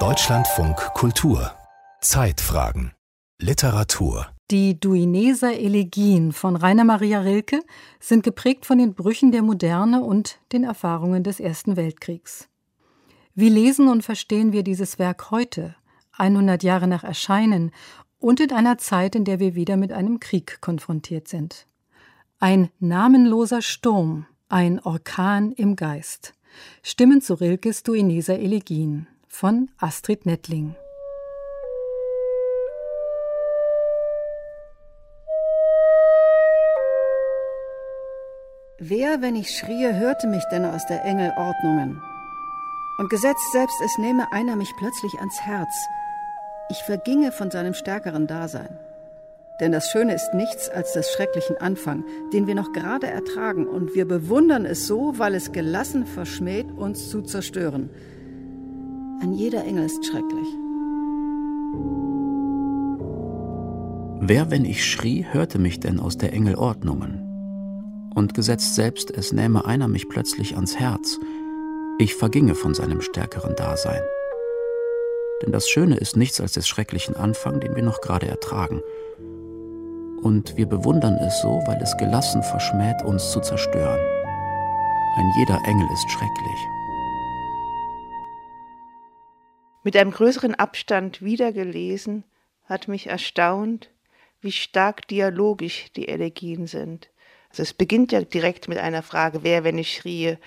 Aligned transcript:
Deutschlandfunk 0.00 0.76
Kultur 0.94 1.52
Zeitfragen 2.00 2.90
Literatur 3.40 4.26
Die 4.50 4.80
Duineser 4.80 5.56
Elegien 5.56 6.32
von 6.32 6.56
Rainer 6.56 6.82
Maria 6.82 7.20
Rilke 7.20 7.60
sind 8.00 8.24
geprägt 8.24 8.66
von 8.66 8.78
den 8.78 8.94
Brüchen 8.94 9.30
der 9.30 9.42
Moderne 9.42 10.02
und 10.02 10.40
den 10.50 10.64
Erfahrungen 10.64 11.22
des 11.22 11.38
Ersten 11.38 11.76
Weltkriegs. 11.76 12.48
Wie 13.36 13.48
lesen 13.48 13.86
und 13.86 14.02
verstehen 14.02 14.50
wir 14.50 14.64
dieses 14.64 14.98
Werk 14.98 15.30
heute, 15.30 15.76
100 16.18 16.64
Jahre 16.64 16.88
nach 16.88 17.04
Erscheinen 17.04 17.70
und 18.18 18.40
in 18.40 18.50
einer 18.50 18.76
Zeit, 18.78 19.14
in 19.14 19.24
der 19.24 19.38
wir 19.38 19.54
wieder 19.54 19.76
mit 19.76 19.92
einem 19.92 20.18
Krieg 20.18 20.60
konfrontiert 20.60 21.28
sind? 21.28 21.68
Ein 22.40 22.70
namenloser 22.80 23.62
Sturm, 23.62 24.26
ein 24.48 24.80
Orkan 24.80 25.52
im 25.52 25.76
Geist. 25.76 26.34
Stimmen 26.82 27.20
zu 27.20 27.34
Rilkes 27.34 27.82
Duineser 27.82 28.38
Elegien 28.38 29.06
von 29.28 29.70
Astrid 29.78 30.26
Nettling. 30.26 30.76
Wer, 38.78 39.22
wenn 39.22 39.36
ich 39.36 39.56
schrie, 39.56 39.92
hörte 39.92 40.26
mich 40.26 40.42
denn 40.50 40.64
aus 40.64 40.84
der 40.86 41.04
Engel 41.04 41.32
Ordnungen? 41.36 42.02
Und 42.98 43.08
gesetzt 43.08 43.52
selbst, 43.52 43.80
es 43.84 43.98
nehme 43.98 44.30
einer 44.32 44.56
mich 44.56 44.72
plötzlich 44.76 45.18
ans 45.18 45.40
Herz. 45.40 45.74
Ich 46.70 46.82
verginge 46.82 47.32
von 47.32 47.50
seinem 47.50 47.74
stärkeren 47.74 48.26
Dasein. 48.26 48.78
Denn 49.60 49.72
das 49.72 49.88
Schöne 49.90 50.14
ist 50.14 50.34
nichts 50.34 50.68
als 50.68 50.92
des 50.92 51.10
schrecklichen 51.10 51.56
Anfang, 51.56 52.04
den 52.32 52.46
wir 52.46 52.54
noch 52.54 52.72
gerade 52.72 53.06
ertragen, 53.06 53.66
und 53.66 53.94
wir 53.94 54.06
bewundern 54.06 54.64
es 54.66 54.86
so, 54.86 55.14
weil 55.16 55.34
es 55.34 55.52
gelassen 55.52 56.06
verschmäht, 56.06 56.72
uns 56.72 57.08
zu 57.10 57.22
zerstören. 57.22 57.90
Ein 59.22 59.32
jeder 59.32 59.64
Engel 59.64 59.86
ist 59.86 60.04
schrecklich. 60.04 60.48
Wer, 64.26 64.50
wenn 64.50 64.64
ich 64.64 64.84
schrie, 64.84 65.26
hörte 65.30 65.58
mich 65.58 65.80
denn 65.80 66.00
aus 66.00 66.18
der 66.18 66.32
Engel 66.32 66.56
Ordnungen? 66.56 67.24
und 68.14 68.34
gesetzt 68.34 68.74
selbst, 68.74 69.10
es 69.10 69.32
nähme 69.32 69.66
einer 69.66 69.88
mich 69.88 70.08
plötzlich 70.08 70.54
ans 70.54 70.76
Herz, 70.76 71.18
ich 71.98 72.14
verginge 72.14 72.54
von 72.54 72.74
seinem 72.74 73.00
stärkeren 73.00 73.54
Dasein. 73.56 74.02
Denn 75.42 75.52
das 75.52 75.68
Schöne 75.68 75.96
ist 75.96 76.16
nichts 76.16 76.40
als 76.40 76.52
des 76.52 76.66
schrecklichen 76.66 77.16
Anfang, 77.16 77.60
den 77.60 77.76
wir 77.76 77.82
noch 77.82 78.00
gerade 78.00 78.26
ertragen. 78.26 78.82
Und 80.24 80.56
wir 80.56 80.64
bewundern 80.64 81.18
es 81.18 81.42
so, 81.42 81.62
weil 81.66 81.80
es 81.82 81.94
gelassen 81.98 82.42
verschmäht, 82.42 83.02
uns 83.04 83.30
zu 83.30 83.40
zerstören. 83.40 84.00
Ein 85.16 85.30
jeder 85.36 85.60
Engel 85.66 85.86
ist 85.92 86.10
schrecklich. 86.10 86.68
Mit 89.82 89.94
einem 89.98 90.12
größeren 90.12 90.54
Abstand 90.54 91.20
wiedergelesen, 91.20 92.24
hat 92.64 92.88
mich 92.88 93.08
erstaunt, 93.08 93.90
wie 94.40 94.52
stark 94.52 95.06
dialogisch 95.08 95.92
die 95.94 96.08
Elegien 96.08 96.66
sind. 96.66 97.10
Also 97.54 97.62
es 97.62 97.72
beginnt 97.72 98.10
ja 98.10 98.20
direkt 98.20 98.66
mit 98.66 98.78
einer 98.78 99.04
Frage, 99.04 99.44
wer, 99.44 99.62
wenn 99.62 99.78
ich 99.78 99.94
schrie, 99.94 100.38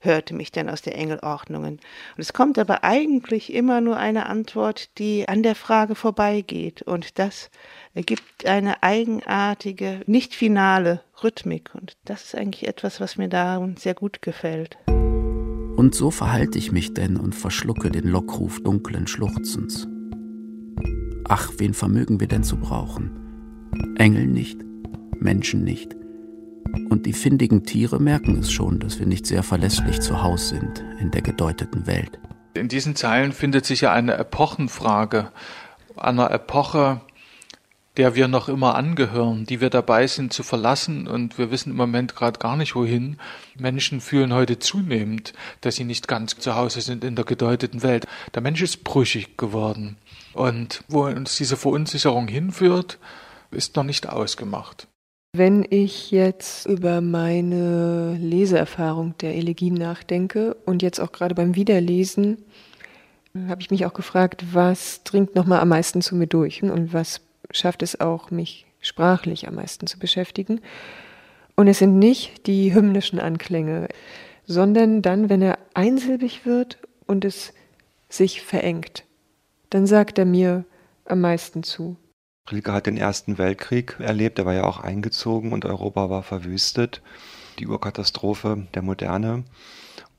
hörte 0.00 0.32
mich 0.32 0.50
denn 0.50 0.70
aus 0.70 0.80
der 0.80 0.96
Engelordnungen. 0.96 1.74
Und 1.74 1.80
es 2.16 2.32
kommt 2.32 2.58
aber 2.58 2.84
eigentlich 2.84 3.52
immer 3.52 3.82
nur 3.82 3.98
eine 3.98 4.24
Antwort, 4.24 4.88
die 4.96 5.28
an 5.28 5.42
der 5.42 5.56
Frage 5.56 5.94
vorbeigeht. 5.94 6.80
Und 6.80 7.18
das 7.18 7.50
ergibt 7.92 8.46
eine 8.46 8.82
eigenartige, 8.82 10.00
nicht 10.06 10.34
finale 10.34 11.02
Rhythmik. 11.22 11.68
Und 11.74 11.98
das 12.06 12.24
ist 12.24 12.34
eigentlich 12.34 12.66
etwas, 12.66 12.98
was 12.98 13.18
mir 13.18 13.28
darum 13.28 13.76
sehr 13.76 13.92
gut 13.92 14.22
gefällt. 14.22 14.78
Und 14.86 15.94
so 15.94 16.10
verhalte 16.10 16.56
ich 16.56 16.72
mich 16.72 16.94
denn 16.94 17.18
und 17.18 17.34
verschlucke 17.34 17.90
den 17.90 18.08
Lockruf 18.08 18.62
dunklen 18.62 19.06
Schluchzens. 19.06 19.86
Ach, 21.28 21.52
wen 21.58 21.74
vermögen 21.74 22.20
wir 22.20 22.28
denn 22.28 22.42
zu 22.42 22.56
brauchen? 22.56 23.10
Engel 23.98 24.26
nicht, 24.26 24.64
Menschen 25.20 25.62
nicht, 25.62 25.94
und 26.90 27.06
die 27.06 27.12
findigen 27.12 27.64
Tiere 27.64 28.00
merken 28.00 28.38
es 28.38 28.50
schon, 28.50 28.80
dass 28.80 28.98
wir 28.98 29.06
nicht 29.06 29.26
sehr 29.26 29.42
verlässlich 29.42 30.00
zu 30.00 30.22
Hause 30.22 30.56
sind 30.56 30.84
in 31.00 31.10
der 31.10 31.22
gedeuteten 31.22 31.86
Welt. 31.86 32.18
In 32.54 32.68
diesen 32.68 32.96
Zeilen 32.96 33.32
findet 33.32 33.66
sich 33.66 33.82
ja 33.82 33.92
eine 33.92 34.14
Epochenfrage, 34.16 35.30
einer 35.96 36.30
Epoche, 36.30 37.00
der 37.96 38.14
wir 38.14 38.26
noch 38.26 38.48
immer 38.48 38.74
angehören, 38.74 39.46
die 39.46 39.60
wir 39.60 39.70
dabei 39.70 40.06
sind 40.06 40.32
zu 40.32 40.42
verlassen 40.42 41.06
und 41.06 41.38
wir 41.38 41.50
wissen 41.50 41.70
im 41.70 41.76
Moment 41.76 42.16
gerade 42.16 42.38
gar 42.38 42.56
nicht 42.56 42.74
wohin. 42.74 43.18
Menschen 43.56 44.00
fühlen 44.00 44.32
heute 44.32 44.58
zunehmend, 44.58 45.32
dass 45.60 45.76
sie 45.76 45.84
nicht 45.84 46.08
ganz 46.08 46.36
zu 46.36 46.56
Hause 46.56 46.80
sind 46.80 47.04
in 47.04 47.14
der 47.14 47.24
gedeuteten 47.24 47.82
Welt. 47.82 48.06
Der 48.34 48.42
Mensch 48.42 48.62
ist 48.62 48.82
brüchig 48.82 49.38
geworden 49.38 49.96
und 50.32 50.82
wo 50.88 51.04
uns 51.06 51.36
diese 51.36 51.56
Verunsicherung 51.56 52.26
hinführt, 52.26 52.98
ist 53.52 53.76
noch 53.76 53.84
nicht 53.84 54.08
ausgemacht. 54.08 54.88
Wenn 55.36 55.66
ich 55.68 56.12
jetzt 56.12 56.64
über 56.64 57.00
meine 57.00 58.16
Leseerfahrung 58.20 59.18
der 59.18 59.34
Elegien 59.34 59.74
nachdenke 59.74 60.54
und 60.64 60.80
jetzt 60.80 61.00
auch 61.00 61.10
gerade 61.10 61.34
beim 61.34 61.56
Wiederlesen, 61.56 62.44
habe 63.48 63.60
ich 63.60 63.72
mich 63.72 63.84
auch 63.84 63.94
gefragt, 63.94 64.44
was 64.52 65.02
dringt 65.02 65.34
nochmal 65.34 65.58
am 65.58 65.70
meisten 65.70 66.02
zu 66.02 66.14
mir 66.14 66.28
durch 66.28 66.62
und 66.62 66.92
was 66.92 67.20
schafft 67.50 67.82
es 67.82 67.98
auch, 67.98 68.30
mich 68.30 68.66
sprachlich 68.80 69.48
am 69.48 69.56
meisten 69.56 69.88
zu 69.88 69.98
beschäftigen. 69.98 70.60
Und 71.56 71.66
es 71.66 71.80
sind 71.80 71.98
nicht 71.98 72.46
die 72.46 72.72
hymnischen 72.72 73.18
Anklänge, 73.18 73.88
sondern 74.46 75.02
dann, 75.02 75.30
wenn 75.30 75.42
er 75.42 75.58
einsilbig 75.74 76.46
wird 76.46 76.78
und 77.08 77.24
es 77.24 77.52
sich 78.08 78.40
verengt, 78.40 79.02
dann 79.70 79.88
sagt 79.88 80.16
er 80.16 80.26
mir 80.26 80.64
am 81.06 81.20
meisten 81.22 81.64
zu. 81.64 81.96
Rilke 82.50 82.74
hat 82.74 82.84
den 82.84 82.98
Ersten 82.98 83.38
Weltkrieg 83.38 83.96
erlebt, 84.00 84.38
er 84.38 84.44
war 84.44 84.52
ja 84.52 84.64
auch 84.64 84.78
eingezogen 84.78 85.52
und 85.52 85.64
Europa 85.64 86.10
war 86.10 86.22
verwüstet. 86.22 87.00
Die 87.58 87.66
Urkatastrophe 87.66 88.66
der 88.74 88.82
Moderne. 88.82 89.44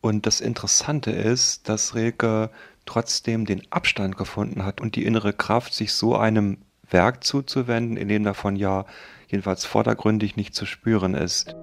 Und 0.01 0.25
das 0.25 0.41
Interessante 0.41 1.11
ist, 1.11 1.69
dass 1.69 1.93
Rilke 1.93 2.49
trotzdem 2.87 3.45
den 3.45 3.61
Abstand 3.71 4.17
gefunden 4.17 4.65
hat 4.65 4.81
und 4.81 4.95
die 4.95 5.05
innere 5.05 5.33
Kraft, 5.33 5.75
sich 5.75 5.93
so 5.93 6.15
einem 6.15 6.57
Werk 6.89 7.23
zuzuwenden, 7.23 7.95
in 7.95 8.07
dem 8.07 8.23
davon 8.23 8.55
ja 8.55 8.85
jedenfalls 9.27 9.65
vordergründig 9.65 10.35
nicht 10.35 10.55
zu 10.55 10.65
spüren 10.65 11.13
ist. 11.13 11.55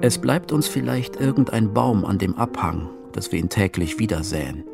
Es 0.00 0.18
bleibt 0.18 0.50
uns 0.50 0.66
vielleicht 0.66 1.14
irgendein 1.16 1.72
Baum 1.72 2.04
an 2.04 2.18
dem 2.18 2.36
Abhang, 2.36 2.88
dass 3.12 3.32
wir 3.32 3.38
ihn 3.38 3.48
täglich 3.48 3.98
wiedersäen. 3.98 4.64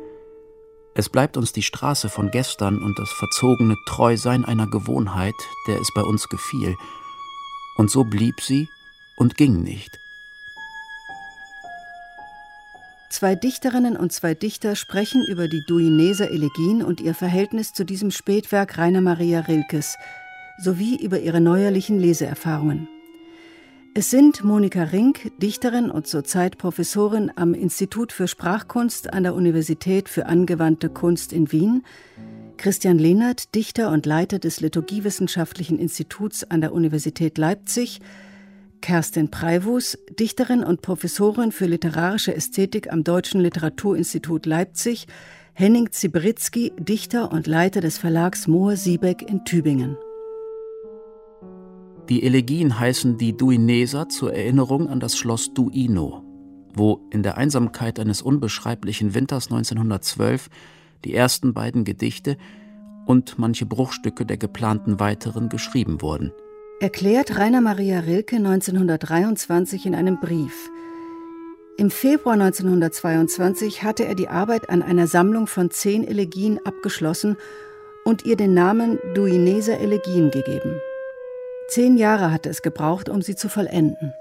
Es 0.95 1.09
bleibt 1.09 1.37
uns 1.37 1.53
die 1.53 1.61
Straße 1.61 2.09
von 2.09 2.31
gestern 2.31 2.81
und 2.81 2.97
das 2.97 3.11
verzogene 3.11 3.75
Treusein 3.85 4.45
einer 4.45 4.67
Gewohnheit, 4.67 5.35
der 5.67 5.79
es 5.79 5.93
bei 5.93 6.01
uns 6.01 6.27
gefiel. 6.27 6.75
Und 7.77 7.91
so 7.91 8.03
blieb 8.03 8.41
sie 8.41 8.67
und 9.15 9.37
ging 9.37 9.61
nicht. 9.61 9.99
Zwei 13.09 13.35
Dichterinnen 13.35 13.95
und 13.95 14.11
zwei 14.11 14.33
Dichter 14.33 14.75
sprechen 14.75 15.23
über 15.27 15.47
die 15.47 15.63
Duineser 15.67 16.29
Elegien 16.31 16.83
und 16.83 16.99
ihr 16.99 17.13
Verhältnis 17.13 17.73
zu 17.73 17.85
diesem 17.85 18.11
Spätwerk 18.11 18.77
Rainer 18.77 19.01
Maria 19.01 19.41
Rilkes 19.41 19.95
sowie 20.57 20.97
über 21.01 21.19
ihre 21.19 21.39
neuerlichen 21.39 21.99
Leseerfahrungen. 21.99 22.89
Es 23.99 24.11
sind 24.11 24.43
Monika 24.43 24.83
Rink, 24.83 25.31
Dichterin 25.41 25.89
und 25.89 26.05
zurzeit 26.05 26.59
Professorin 26.59 27.31
am 27.35 27.55
Institut 27.55 28.11
für 28.11 28.27
Sprachkunst 28.27 29.11
an 29.11 29.23
der 29.23 29.33
Universität 29.33 30.07
für 30.07 30.27
angewandte 30.27 30.89
Kunst 30.89 31.33
in 31.33 31.51
Wien, 31.51 31.83
Christian 32.57 32.99
Lehnert, 32.99 33.55
Dichter 33.55 33.89
und 33.89 34.05
Leiter 34.05 34.37
des 34.37 34.59
Liturgiewissenschaftlichen 34.59 35.79
Instituts 35.79 36.43
an 36.43 36.61
der 36.61 36.73
Universität 36.73 37.39
Leipzig, 37.39 37.99
Kerstin 38.81 39.31
Preivus, 39.31 39.97
Dichterin 40.19 40.63
und 40.63 40.83
Professorin 40.83 41.51
für 41.51 41.65
literarische 41.65 42.35
Ästhetik 42.35 42.93
am 42.93 43.03
Deutschen 43.03 43.41
Literaturinstitut 43.41 44.45
Leipzig, 44.45 45.07
Henning 45.53 45.91
Zibritzky, 45.91 46.71
Dichter 46.77 47.31
und 47.31 47.47
Leiter 47.47 47.81
des 47.81 47.97
Verlags 47.97 48.45
Mohr 48.45 48.75
Siebeck 48.75 49.23
in 49.27 49.43
Tübingen. 49.43 49.97
Die 52.09 52.23
Elegien 52.23 52.79
heißen 52.79 53.17
die 53.17 53.35
Duineser 53.35 54.07
zur 54.07 54.33
Erinnerung 54.33 54.87
an 54.87 55.01
das 55.01 55.17
Schloss 55.17 55.53
Duino, 55.53 56.23
wo 56.73 57.05
in 57.11 57.21
der 57.21 57.35
Einsamkeit 57.35 57.99
eines 57.99 58.21
unbeschreiblichen 58.21 59.13
Winters 59.13 59.47
1912 59.47 60.47
die 61.03 61.13
ersten 61.13 61.53
beiden 61.53 61.83
Gedichte 61.83 62.37
und 63.05 63.37
manche 63.37 63.65
Bruchstücke 63.65 64.25
der 64.25 64.37
geplanten 64.37 65.01
weiteren 65.01 65.49
geschrieben 65.49 66.01
wurden. 66.01 66.31
Erklärt 66.79 67.37
Rainer 67.37 67.59
Maria 67.59 67.99
Rilke 67.99 68.37
1923 68.37 69.85
in 69.85 69.93
einem 69.93 70.17
Brief. 70.21 70.69
Im 71.77 71.91
Februar 71.91 72.35
1922 72.35 73.83
hatte 73.83 74.05
er 74.05 74.15
die 74.15 74.29
Arbeit 74.29 74.69
an 74.69 74.81
einer 74.81 75.07
Sammlung 75.07 75.45
von 75.45 75.71
zehn 75.71 76.07
Elegien 76.07 76.59
abgeschlossen 76.65 77.35
und 78.05 78.25
ihr 78.25 78.37
den 78.37 78.53
Namen 78.53 78.97
Duineser 79.13 79.79
Elegien 79.79 80.31
gegeben. 80.31 80.79
Zehn 81.67 81.97
Jahre 81.97 82.31
hatte 82.31 82.49
es 82.49 82.61
gebraucht, 82.61 83.09
um 83.09 83.21
sie 83.21 83.35
zu 83.35 83.49
vollenden. 83.49 84.13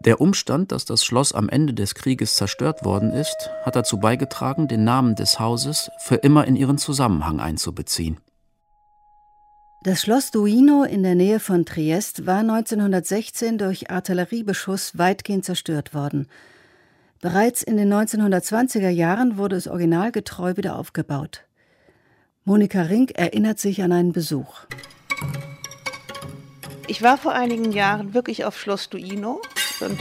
Der 0.00 0.20
Umstand, 0.20 0.70
dass 0.70 0.84
das 0.84 1.04
Schloss 1.04 1.32
am 1.32 1.48
Ende 1.48 1.74
des 1.74 1.94
Krieges 1.94 2.36
zerstört 2.36 2.84
worden 2.84 3.12
ist, 3.12 3.50
hat 3.64 3.74
dazu 3.74 3.98
beigetragen, 3.98 4.68
den 4.68 4.84
Namen 4.84 5.16
des 5.16 5.40
Hauses 5.40 5.90
für 5.98 6.16
immer 6.16 6.46
in 6.46 6.54
ihren 6.54 6.78
Zusammenhang 6.78 7.40
einzubeziehen. 7.40 8.18
Das 9.82 10.02
Schloss 10.02 10.30
Duino 10.30 10.84
in 10.84 11.02
der 11.02 11.14
Nähe 11.14 11.40
von 11.40 11.64
Triest 11.64 12.26
war 12.26 12.40
1916 12.40 13.58
durch 13.58 13.90
Artilleriebeschuss 13.90 14.98
weitgehend 14.98 15.44
zerstört 15.44 15.94
worden. 15.94 16.28
Bereits 17.20 17.62
in 17.62 17.76
den 17.76 17.92
1920er 17.92 18.90
Jahren 18.90 19.36
wurde 19.36 19.56
es 19.56 19.66
originalgetreu 19.66 20.56
wieder 20.56 20.76
aufgebaut. 20.76 21.44
Monika 22.44 22.82
Rink 22.82 23.12
erinnert 23.18 23.58
sich 23.58 23.82
an 23.82 23.92
einen 23.92 24.12
Besuch. 24.12 24.66
Ich 26.88 27.02
war 27.02 27.18
vor 27.18 27.32
einigen 27.32 27.70
Jahren 27.70 28.14
wirklich 28.14 28.46
auf 28.46 28.58
Schloss 28.58 28.88
Duino 28.88 29.42
und 29.80 29.98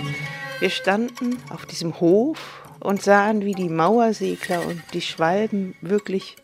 wir 0.59 0.69
standen 0.69 1.37
auf 1.49 1.65
diesem 1.65 1.99
Hof 1.99 2.63
und 2.79 3.01
sahen, 3.01 3.43
wie 3.43 3.53
die 3.53 3.67
Mauersegler 3.67 4.65
und 4.65 4.81
die 4.93 5.01
Schwalben 5.01 5.75
wirklich 5.81 6.37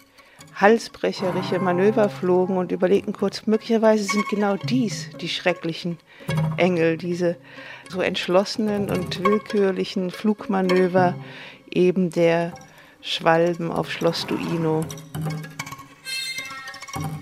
halsbrecherische 0.53 1.59
Manöver 1.59 2.09
flogen 2.09 2.57
und 2.57 2.73
überlegten 2.73 3.13
kurz, 3.13 3.47
möglicherweise 3.47 4.03
sind 4.03 4.27
genau 4.27 4.57
dies 4.57 5.09
die 5.21 5.29
schrecklichen 5.29 5.97
Engel, 6.57 6.97
diese 6.97 7.37
so 7.89 8.01
entschlossenen 8.01 8.89
und 8.89 9.23
willkürlichen 9.23 10.11
Flugmanöver 10.11 11.15
eben 11.71 12.09
der 12.09 12.53
Schwalben 13.01 13.71
auf 13.71 13.89
Schloss 13.89 14.27
Duino. 14.27 14.83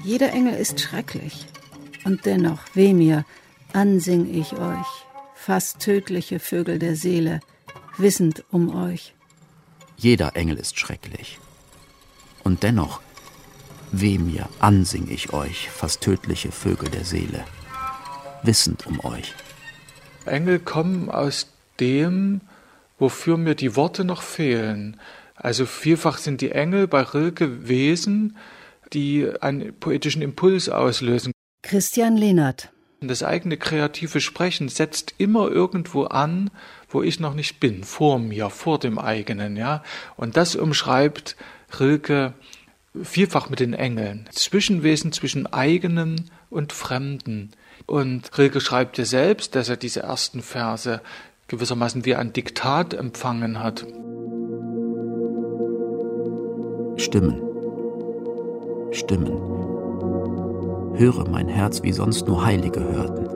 Jeder 0.03 0.33
Engel 0.33 0.55
ist 0.55 0.79
schrecklich. 0.79 1.45
Und 2.03 2.25
dennoch, 2.25 2.59
weh 2.73 2.93
mir, 2.93 3.25
ansing 3.73 4.33
ich 4.33 4.53
euch, 4.53 4.87
fast 5.35 5.79
tödliche 5.79 6.39
Vögel 6.39 6.79
der 6.79 6.95
Seele, 6.95 7.39
wissend 7.97 8.43
um 8.51 8.75
euch. 8.75 9.13
Jeder 9.97 10.35
Engel 10.35 10.57
ist 10.57 10.79
schrecklich. 10.79 11.39
Und 12.43 12.63
dennoch, 12.63 13.01
Weh 13.93 14.17
mir, 14.17 14.47
ansing 14.59 15.09
ich 15.09 15.33
euch, 15.33 15.69
fast 15.69 15.99
tödliche 15.99 16.53
Vögel 16.53 16.89
der 16.89 17.03
Seele, 17.03 17.43
wissend 18.41 18.87
um 18.87 19.03
euch. 19.03 19.33
Engel 20.23 20.59
kommen 20.59 21.09
aus 21.09 21.47
dem, 21.81 22.39
wofür 22.99 23.35
mir 23.35 23.55
die 23.55 23.75
Worte 23.75 24.05
noch 24.05 24.21
fehlen. 24.21 24.97
Also 25.35 25.65
vielfach 25.65 26.19
sind 26.19 26.39
die 26.39 26.51
Engel 26.51 26.87
bei 26.87 27.01
Rilke 27.01 27.67
Wesen, 27.67 28.37
die 28.93 29.27
einen 29.41 29.77
poetischen 29.77 30.21
Impuls 30.21 30.69
auslösen. 30.69 31.33
Christian 31.71 32.17
Lehnert. 32.17 32.69
Das 32.99 33.23
eigene 33.23 33.55
kreative 33.55 34.19
Sprechen 34.19 34.67
setzt 34.67 35.13
immer 35.19 35.49
irgendwo 35.49 36.03
an, 36.03 36.51
wo 36.89 37.01
ich 37.01 37.21
noch 37.21 37.33
nicht 37.33 37.61
bin, 37.61 37.85
vor 37.85 38.19
mir, 38.19 38.49
vor 38.49 38.77
dem 38.77 38.99
eigenen, 38.99 39.55
ja. 39.55 39.81
Und 40.17 40.35
das 40.35 40.57
umschreibt 40.57 41.37
Rilke 41.79 42.33
vielfach 43.01 43.49
mit 43.49 43.61
den 43.61 43.73
Engeln. 43.73 44.27
Zwischenwesen 44.31 45.13
zwischen 45.13 45.47
eigenen 45.47 46.29
und 46.49 46.73
Fremden. 46.73 47.51
Und 47.85 48.37
Rilke 48.37 48.59
schreibt 48.59 48.97
ja 48.97 49.05
selbst, 49.05 49.55
dass 49.55 49.69
er 49.69 49.77
diese 49.77 50.01
ersten 50.01 50.41
Verse 50.41 50.99
gewissermaßen 51.47 52.03
wie 52.03 52.15
ein 52.15 52.33
Diktat 52.33 52.93
empfangen 52.93 53.63
hat. 53.63 53.87
Stimmen. 56.97 57.41
Stimmen. 58.91 59.60
Höre 60.93 61.27
mein 61.29 61.47
Herz, 61.47 61.83
wie 61.83 61.93
sonst 61.93 62.27
nur 62.27 62.45
Heilige 62.45 62.81
hörten. 62.81 63.27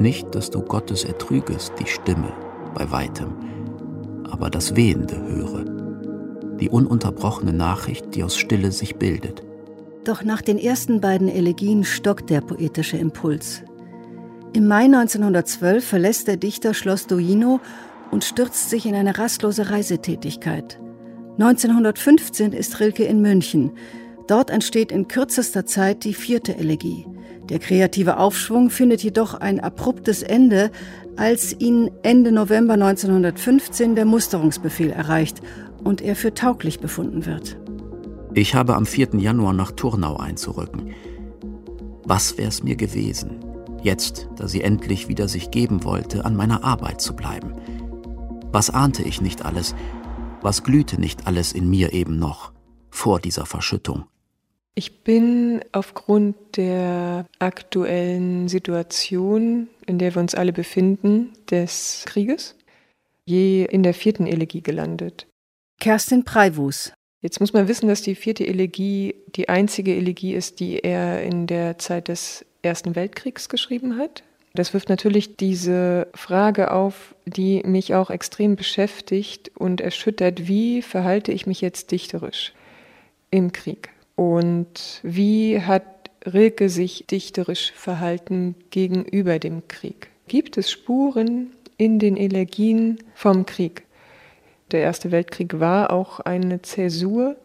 Nicht, 0.00 0.34
dass 0.34 0.50
du 0.50 0.62
Gottes 0.62 1.04
ertrügest, 1.04 1.72
die 1.78 1.86
Stimme, 1.86 2.32
bei 2.74 2.90
weitem, 2.90 3.34
aber 4.30 4.48
das 4.48 4.74
Wehende 4.74 5.16
höre 5.16 5.72
die 6.62 6.70
ununterbrochene 6.70 7.52
Nachricht, 7.52 8.14
die 8.14 8.22
aus 8.22 8.36
Stille 8.36 8.70
sich 8.70 8.94
bildet. 8.94 9.42
Doch 10.04 10.22
nach 10.22 10.42
den 10.42 10.58
ersten 10.58 11.00
beiden 11.00 11.28
Elegien 11.28 11.82
stockt 11.82 12.30
der 12.30 12.40
poetische 12.40 12.96
Impuls. 12.96 13.62
Im 14.52 14.68
Mai 14.68 14.84
1912 14.84 15.84
verlässt 15.84 16.28
der 16.28 16.36
Dichter 16.36 16.72
Schloss 16.72 17.08
Duino 17.08 17.58
und 18.12 18.22
stürzt 18.22 18.70
sich 18.70 18.86
in 18.86 18.94
eine 18.94 19.18
rastlose 19.18 19.70
Reisetätigkeit. 19.70 20.78
1915 21.38 22.52
ist 22.52 22.78
Rilke 22.78 23.04
in 23.04 23.20
München. 23.22 23.72
Dort 24.26 24.50
entsteht 24.50 24.92
in 24.92 25.08
kürzester 25.08 25.66
Zeit 25.66 26.04
die 26.04 26.14
vierte 26.14 26.56
Elegie. 26.56 27.06
Der 27.48 27.58
kreative 27.58 28.18
Aufschwung 28.18 28.70
findet 28.70 29.02
jedoch 29.02 29.34
ein 29.34 29.60
abruptes 29.60 30.22
Ende, 30.22 30.70
als 31.16 31.54
ihn 31.58 31.90
Ende 32.02 32.32
November 32.32 32.74
1915 32.74 33.94
der 33.94 34.04
Musterungsbefehl 34.04 34.90
erreicht 34.90 35.40
und 35.84 36.00
er 36.00 36.16
für 36.16 36.34
tauglich 36.34 36.80
befunden 36.80 37.26
wird. 37.26 37.58
Ich 38.34 38.54
habe 38.54 38.76
am 38.76 38.86
4. 38.86 39.16
Januar 39.16 39.52
nach 39.52 39.72
Turnau 39.72 40.16
einzurücken. 40.16 40.94
Was 42.04 42.38
wär's 42.38 42.62
mir 42.62 42.76
gewesen, 42.76 43.40
jetzt, 43.82 44.28
da 44.36 44.48
sie 44.48 44.62
endlich 44.62 45.08
wieder 45.08 45.28
sich 45.28 45.50
geben 45.50 45.84
wollte, 45.84 46.24
an 46.24 46.36
meiner 46.36 46.64
Arbeit 46.64 47.00
zu 47.00 47.14
bleiben? 47.14 47.54
Was 48.50 48.70
ahnte 48.70 49.02
ich 49.02 49.20
nicht 49.20 49.44
alles? 49.44 49.74
Was 50.40 50.62
glühte 50.62 51.00
nicht 51.00 51.26
alles 51.26 51.52
in 51.52 51.68
mir 51.68 51.92
eben 51.92 52.18
noch, 52.18 52.52
vor 52.90 53.20
dieser 53.20 53.46
Verschüttung? 53.46 54.04
Ich 54.74 55.02
bin 55.04 55.60
aufgrund 55.72 56.36
der 56.56 57.26
aktuellen 57.38 58.48
Situation, 58.48 59.68
in 59.86 59.98
der 59.98 60.14
wir 60.14 60.20
uns 60.22 60.34
alle 60.34 60.52
befinden, 60.52 61.32
des 61.50 62.04
Krieges, 62.06 62.56
je 63.26 63.64
in 63.64 63.82
der 63.82 63.92
vierten 63.92 64.26
Elegie 64.26 64.62
gelandet. 64.62 65.26
Kerstin 65.78 66.24
Preiwus. 66.24 66.92
Jetzt 67.20 67.38
muss 67.38 67.52
man 67.52 67.68
wissen, 67.68 67.88
dass 67.88 68.02
die 68.02 68.14
vierte 68.14 68.46
Elegie 68.46 69.14
die 69.36 69.48
einzige 69.48 69.94
Elegie 69.94 70.34
ist, 70.34 70.58
die 70.58 70.78
er 70.80 71.22
in 71.22 71.46
der 71.46 71.78
Zeit 71.78 72.08
des 72.08 72.44
Ersten 72.62 72.96
Weltkriegs 72.96 73.48
geschrieben 73.48 73.98
hat. 73.98 74.24
Das 74.54 74.74
wirft 74.74 74.88
natürlich 74.88 75.36
diese 75.36 76.08
Frage 76.14 76.72
auf, 76.72 77.14
die 77.26 77.62
mich 77.64 77.94
auch 77.94 78.10
extrem 78.10 78.56
beschäftigt 78.56 79.50
und 79.54 79.80
erschüttert. 79.80 80.48
Wie 80.48 80.82
verhalte 80.82 81.32
ich 81.32 81.46
mich 81.46 81.60
jetzt 81.60 81.90
dichterisch 81.90 82.52
im 83.30 83.52
Krieg? 83.52 83.91
Und 84.16 85.00
wie 85.02 85.60
hat 85.60 85.84
Rilke 86.24 86.68
sich 86.68 87.06
dichterisch 87.06 87.72
verhalten 87.72 88.54
gegenüber 88.70 89.38
dem 89.38 89.66
Krieg? 89.68 90.08
Gibt 90.28 90.56
es 90.58 90.70
Spuren 90.70 91.50
in 91.76 91.98
den 91.98 92.16
Elegien 92.16 92.98
vom 93.14 93.46
Krieg? 93.46 93.84
Der 94.70 94.80
Erste 94.80 95.10
Weltkrieg 95.10 95.60
war 95.60 95.90
auch 95.90 96.20
eine 96.20 96.62
Zäsur 96.62 97.36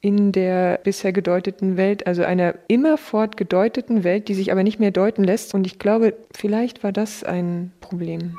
in 0.00 0.32
der 0.32 0.80
bisher 0.82 1.12
gedeuteten 1.12 1.76
Welt, 1.78 2.06
also 2.06 2.24
einer 2.24 2.56
immerfort 2.68 3.36
gedeuteten 3.38 4.04
Welt, 4.04 4.28
die 4.28 4.34
sich 4.34 4.52
aber 4.52 4.62
nicht 4.62 4.78
mehr 4.78 4.90
deuten 4.90 5.24
lässt. 5.24 5.54
Und 5.54 5.66
ich 5.66 5.78
glaube, 5.78 6.14
vielleicht 6.30 6.84
war 6.84 6.92
das 6.92 7.24
ein 7.24 7.72
Problem. 7.80 8.36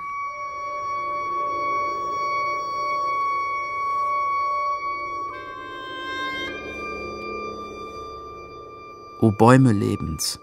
O 9.25 9.31
Bäume 9.31 9.71
Lebens, 9.71 10.39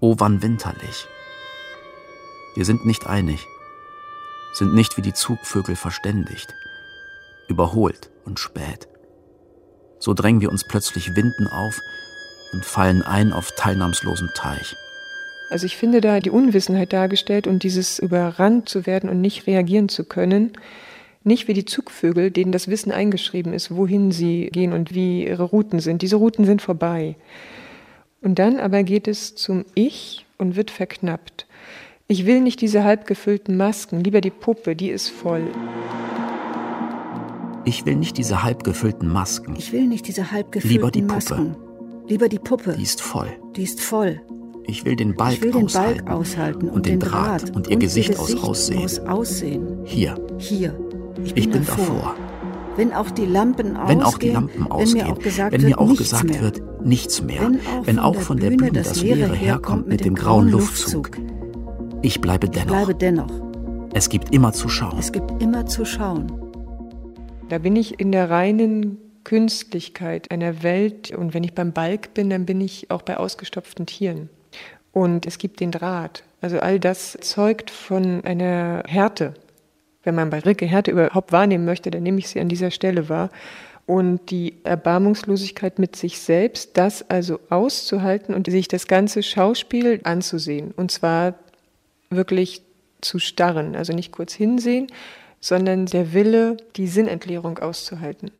o 0.00 0.16
wann 0.18 0.42
winterlich. 0.42 1.06
Wir 2.56 2.64
sind 2.64 2.84
nicht 2.84 3.06
einig 3.06 3.46
sind 4.52 4.74
nicht 4.74 4.96
wie 4.96 5.02
die 5.02 5.12
Zugvögel 5.12 5.76
verständigt, 5.76 6.52
überholt 7.46 8.10
und 8.24 8.40
spät. 8.40 8.88
So 10.00 10.12
drängen 10.12 10.40
wir 10.40 10.50
uns 10.50 10.66
plötzlich 10.66 11.14
Winden 11.14 11.46
auf 11.46 11.78
und 12.52 12.64
fallen 12.64 13.02
ein 13.02 13.32
auf 13.32 13.52
teilnahmslosen 13.52 14.30
Teich. 14.34 14.74
Also 15.50 15.64
ich 15.64 15.76
finde 15.76 16.00
da 16.00 16.18
die 16.18 16.30
Unwissenheit 16.30 16.92
dargestellt 16.92 17.46
und 17.46 17.62
dieses 17.62 18.00
überrannt 18.00 18.68
zu 18.68 18.86
werden 18.86 19.08
und 19.08 19.20
nicht 19.20 19.46
reagieren 19.46 19.88
zu 19.88 20.04
können, 20.04 20.54
nicht 21.22 21.46
wie 21.46 21.54
die 21.54 21.64
Zugvögel, 21.64 22.32
denen 22.32 22.50
das 22.50 22.66
Wissen 22.66 22.90
eingeschrieben 22.90 23.52
ist, 23.52 23.70
wohin 23.70 24.10
sie 24.10 24.46
gehen 24.46 24.72
und 24.72 24.92
wie 24.96 25.28
ihre 25.28 25.44
Routen 25.44 25.78
sind. 25.78 26.02
Diese 26.02 26.16
Routen 26.16 26.44
sind 26.44 26.60
vorbei. 26.60 27.14
Und 28.24 28.38
dann 28.38 28.58
aber 28.58 28.82
geht 28.82 29.06
es 29.06 29.34
zum 29.34 29.66
Ich 29.74 30.24
und 30.38 30.56
wird 30.56 30.70
verknappt. 30.70 31.46
Ich 32.08 32.24
will 32.24 32.40
nicht 32.40 32.62
diese 32.62 32.82
halbgefüllten 32.82 33.56
Masken, 33.56 34.02
lieber 34.02 34.22
die 34.22 34.30
Puppe, 34.30 34.74
die 34.74 34.88
ist 34.88 35.10
voll. 35.10 35.46
Ich 37.66 37.84
will 37.84 37.96
nicht 37.96 38.16
diese 38.16 38.42
halbgefüllten 38.42 39.08
Masken. 39.08 39.56
Ich 39.56 39.72
will 39.72 39.86
nicht 39.86 40.08
diese 40.08 40.30
halbgefüllten 40.30 40.76
lieber 40.76 40.90
die 40.90 41.02
Puppe. 41.02 41.14
Masken. 41.14 41.56
Lieber 42.08 42.28
die 42.30 42.38
Puppe. 42.38 42.74
Die 42.78 42.82
ist 42.82 43.02
voll. 43.02 43.28
Die 43.56 43.62
ist 43.62 43.82
voll. 43.82 44.20
Ich 44.66 44.86
will 44.86 44.96
den 44.96 45.14
Balk, 45.14 45.42
will 45.42 45.52
den 45.52 45.66
aushalten, 45.66 46.04
Balk 46.06 46.16
aushalten 46.18 46.68
und, 46.68 46.76
und 46.76 46.86
den 46.86 47.00
Draht, 47.00 47.42
Draht 47.42 47.56
und 47.56 47.68
ihr 47.68 47.76
Gesicht, 47.76 48.10
ihr 48.10 48.16
Gesicht 48.16 48.38
aus 48.38 48.48
Aussehen. 48.48 48.82
Aus 48.82 48.98
Aussehen. 49.00 49.80
Hier. 49.84 50.14
Hier. 50.38 50.78
Ich 51.22 51.34
bin, 51.34 51.42
ich 51.42 51.50
bin 51.50 51.64
davor. 51.64 51.86
davor. 51.86 52.16
Wenn 52.76 52.92
auch 52.94 53.10
die 53.10 53.26
Lampen 53.26 53.76
ausgehen, 53.76 53.98
wenn 53.98 54.02
auch 54.02 54.18
die 54.18 54.28
Lampen 54.30 54.66
ausgehen, 54.70 54.98
wenn 54.98 55.06
mir 55.06 55.12
auch 55.12 55.18
gesagt, 55.18 55.52
wenn 55.52 55.62
mir 55.62 55.78
auch 55.78 55.88
wird, 55.88 55.98
gesagt 55.98 56.40
wird, 56.40 56.62
nichts 56.84 57.22
mehr, 57.22 57.42
wenn 57.42 57.60
auch, 57.60 57.86
wenn 57.86 57.98
auch 57.98 58.16
von, 58.16 58.38
der 58.38 58.50
Bühne, 58.50 58.68
Bühne 58.68 58.72
das 58.72 59.00
Leere 59.00 59.34
herkommt 59.34 59.88
mit 59.88 60.04
dem 60.04 60.14
grauen 60.14 60.48
Luftzug. 60.48 61.10
Ich 62.02 62.20
bleibe 62.20 62.48
dennoch. 62.48 62.64
Ich 62.64 62.84
bleibe 62.84 62.94
dennoch. 62.94 63.44
Es 63.94 64.08
gibt 64.08 64.34
immer 64.34 64.52
zu 64.52 64.68
schauen. 64.68 64.98
Es 64.98 65.12
gibt 65.12 65.42
immer 65.42 65.66
zu 65.66 65.84
schauen. 65.84 66.32
Da 67.48 67.58
bin 67.58 67.76
ich 67.76 68.00
in 68.00 68.12
der 68.12 68.30
reinen 68.30 68.98
Künstlichkeit 69.24 70.30
einer 70.30 70.62
Welt 70.62 71.10
und 71.10 71.34
wenn 71.34 71.44
ich 71.44 71.54
beim 71.54 71.72
Balk 71.72 72.14
bin, 72.14 72.30
dann 72.30 72.46
bin 72.46 72.60
ich 72.60 72.90
auch 72.90 73.02
bei 73.02 73.16
ausgestopften 73.16 73.86
Tieren. 73.86 74.28
Und 74.92 75.26
es 75.26 75.38
gibt 75.38 75.60
den 75.60 75.70
Draht. 75.70 76.24
Also 76.40 76.60
all 76.60 76.78
das 76.78 77.18
zeugt 77.20 77.70
von 77.70 78.22
einer 78.24 78.82
Härte. 78.86 79.34
Wenn 80.02 80.14
man 80.14 80.30
bei 80.30 80.40
Rilke 80.40 80.66
Härte 80.66 80.90
überhaupt 80.90 81.32
wahrnehmen 81.32 81.64
möchte, 81.64 81.90
dann 81.90 82.02
nehme 82.02 82.18
ich 82.18 82.28
sie 82.28 82.40
an 82.40 82.48
dieser 82.48 82.70
Stelle 82.70 83.08
wahr. 83.08 83.30
Und 83.86 84.30
die 84.30 84.64
Erbarmungslosigkeit 84.64 85.78
mit 85.78 85.94
sich 85.94 86.18
selbst, 86.18 86.76
das 86.78 87.08
also 87.10 87.38
auszuhalten 87.50 88.34
und 88.34 88.50
sich 88.50 88.66
das 88.66 88.86
ganze 88.86 89.22
Schauspiel 89.22 90.00
anzusehen. 90.04 90.72
Und 90.72 90.90
zwar 90.90 91.34
wirklich 92.08 92.62
zu 93.02 93.18
starren, 93.18 93.76
also 93.76 93.92
nicht 93.92 94.10
kurz 94.12 94.32
hinsehen, 94.32 94.86
sondern 95.40 95.84
der 95.84 96.14
Wille, 96.14 96.56
die 96.76 96.86
Sinnentleerung 96.86 97.58
auszuhalten. 97.58 98.30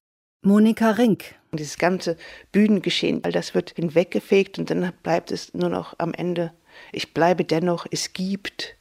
Monika 0.43 0.91
Rink. 0.91 1.35
Dieses 1.53 1.79
ganze 1.79 2.17
Bühnengeschehen, 2.51 3.23
all 3.23 3.31
das 3.31 3.55
wird 3.55 3.75
hinweggefegt 3.77 4.59
und 4.59 4.71
dann 4.71 4.93
bleibt 5.03 5.31
es 5.31 5.55
nur 5.55 5.69
noch 5.69 5.95
am 5.99 6.13
Ende. 6.13 6.53
Ich 6.91 7.15
bleibe 7.15 7.45
dennoch, 7.45 7.87
es 7.91 8.13
gibt 8.13 8.77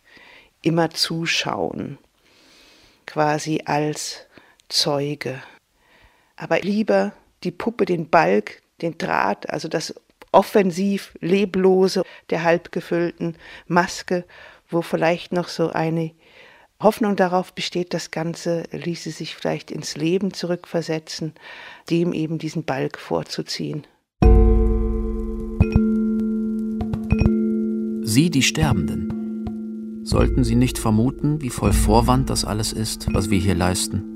immer 0.63 0.89
Zuschauen, 0.89 1.99
quasi 3.05 3.61
als 3.65 4.25
Zeuge. 4.69 5.41
Aber 6.35 6.59
lieber 6.59 7.13
die 7.43 7.51
Puppe, 7.51 7.85
den 7.85 8.09
Balk, 8.09 8.61
den 8.81 8.97
Draht, 8.97 9.49
also 9.49 9.67
das 9.67 9.93
offensiv 10.31 11.13
leblose 11.21 12.03
der 12.29 12.43
halbgefüllten 12.43 13.35
Maske, 13.67 14.25
wo 14.69 14.81
vielleicht 14.81 15.31
noch 15.31 15.47
so 15.47 15.69
eine 15.69 16.11
Hoffnung 16.81 17.15
darauf 17.15 17.53
besteht, 17.53 17.93
das 17.93 18.11
Ganze 18.11 18.63
ließe 18.71 19.11
sich 19.11 19.35
vielleicht 19.35 19.71
ins 19.71 19.95
Leben 19.95 20.33
zurückversetzen, 20.33 21.33
dem 21.89 22.13
eben 22.13 22.39
diesen 22.39 22.65
Balk 22.65 22.97
vorzuziehen. 22.97 23.85
Sie, 28.05 28.29
die 28.29 28.43
Sterbenden, 28.43 30.01
sollten 30.03 30.43
Sie 30.43 30.55
nicht 30.55 30.77
vermuten, 30.77 31.41
wie 31.41 31.49
voll 31.49 31.73
Vorwand 31.73 32.29
das 32.29 32.43
alles 32.43 32.73
ist, 32.73 33.07
was 33.13 33.29
wir 33.29 33.39
hier 33.39 33.55
leisten? 33.55 34.13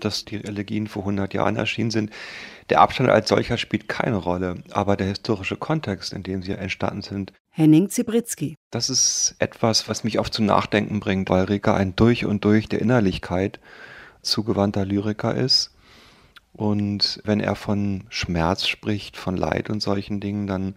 Dass 0.00 0.24
die 0.24 0.44
Elegien 0.44 0.86
vor 0.86 1.02
100 1.02 1.34
Jahren 1.34 1.56
erschienen 1.56 1.90
sind, 1.90 2.10
der 2.68 2.80
Abstand 2.80 3.10
als 3.10 3.28
solcher 3.28 3.58
spielt 3.58 3.88
keine 3.88 4.16
Rolle, 4.16 4.62
aber 4.70 4.96
der 4.96 5.08
historische 5.08 5.56
Kontext, 5.56 6.12
in 6.12 6.22
dem 6.22 6.42
sie 6.42 6.52
entstanden 6.52 7.02
sind, 7.02 7.32
Henning 7.52 7.90
Zibritzky. 7.90 8.54
Das 8.70 8.88
ist 8.88 9.34
etwas, 9.40 9.88
was 9.88 10.04
mich 10.04 10.20
oft 10.20 10.32
zum 10.32 10.46
Nachdenken 10.46 11.00
bringt, 11.00 11.28
weil 11.30 11.44
Rika 11.44 11.74
ein 11.74 11.96
durch 11.96 12.24
und 12.24 12.44
durch 12.44 12.68
der 12.68 12.80
Innerlichkeit 12.80 13.58
zugewandter 14.22 14.84
Lyriker 14.84 15.34
ist. 15.34 15.74
Und 16.52 17.20
wenn 17.24 17.40
er 17.40 17.56
von 17.56 18.04
Schmerz 18.08 18.66
spricht, 18.66 19.16
von 19.16 19.36
Leid 19.36 19.68
und 19.68 19.82
solchen 19.82 20.20
Dingen, 20.20 20.46
dann 20.46 20.74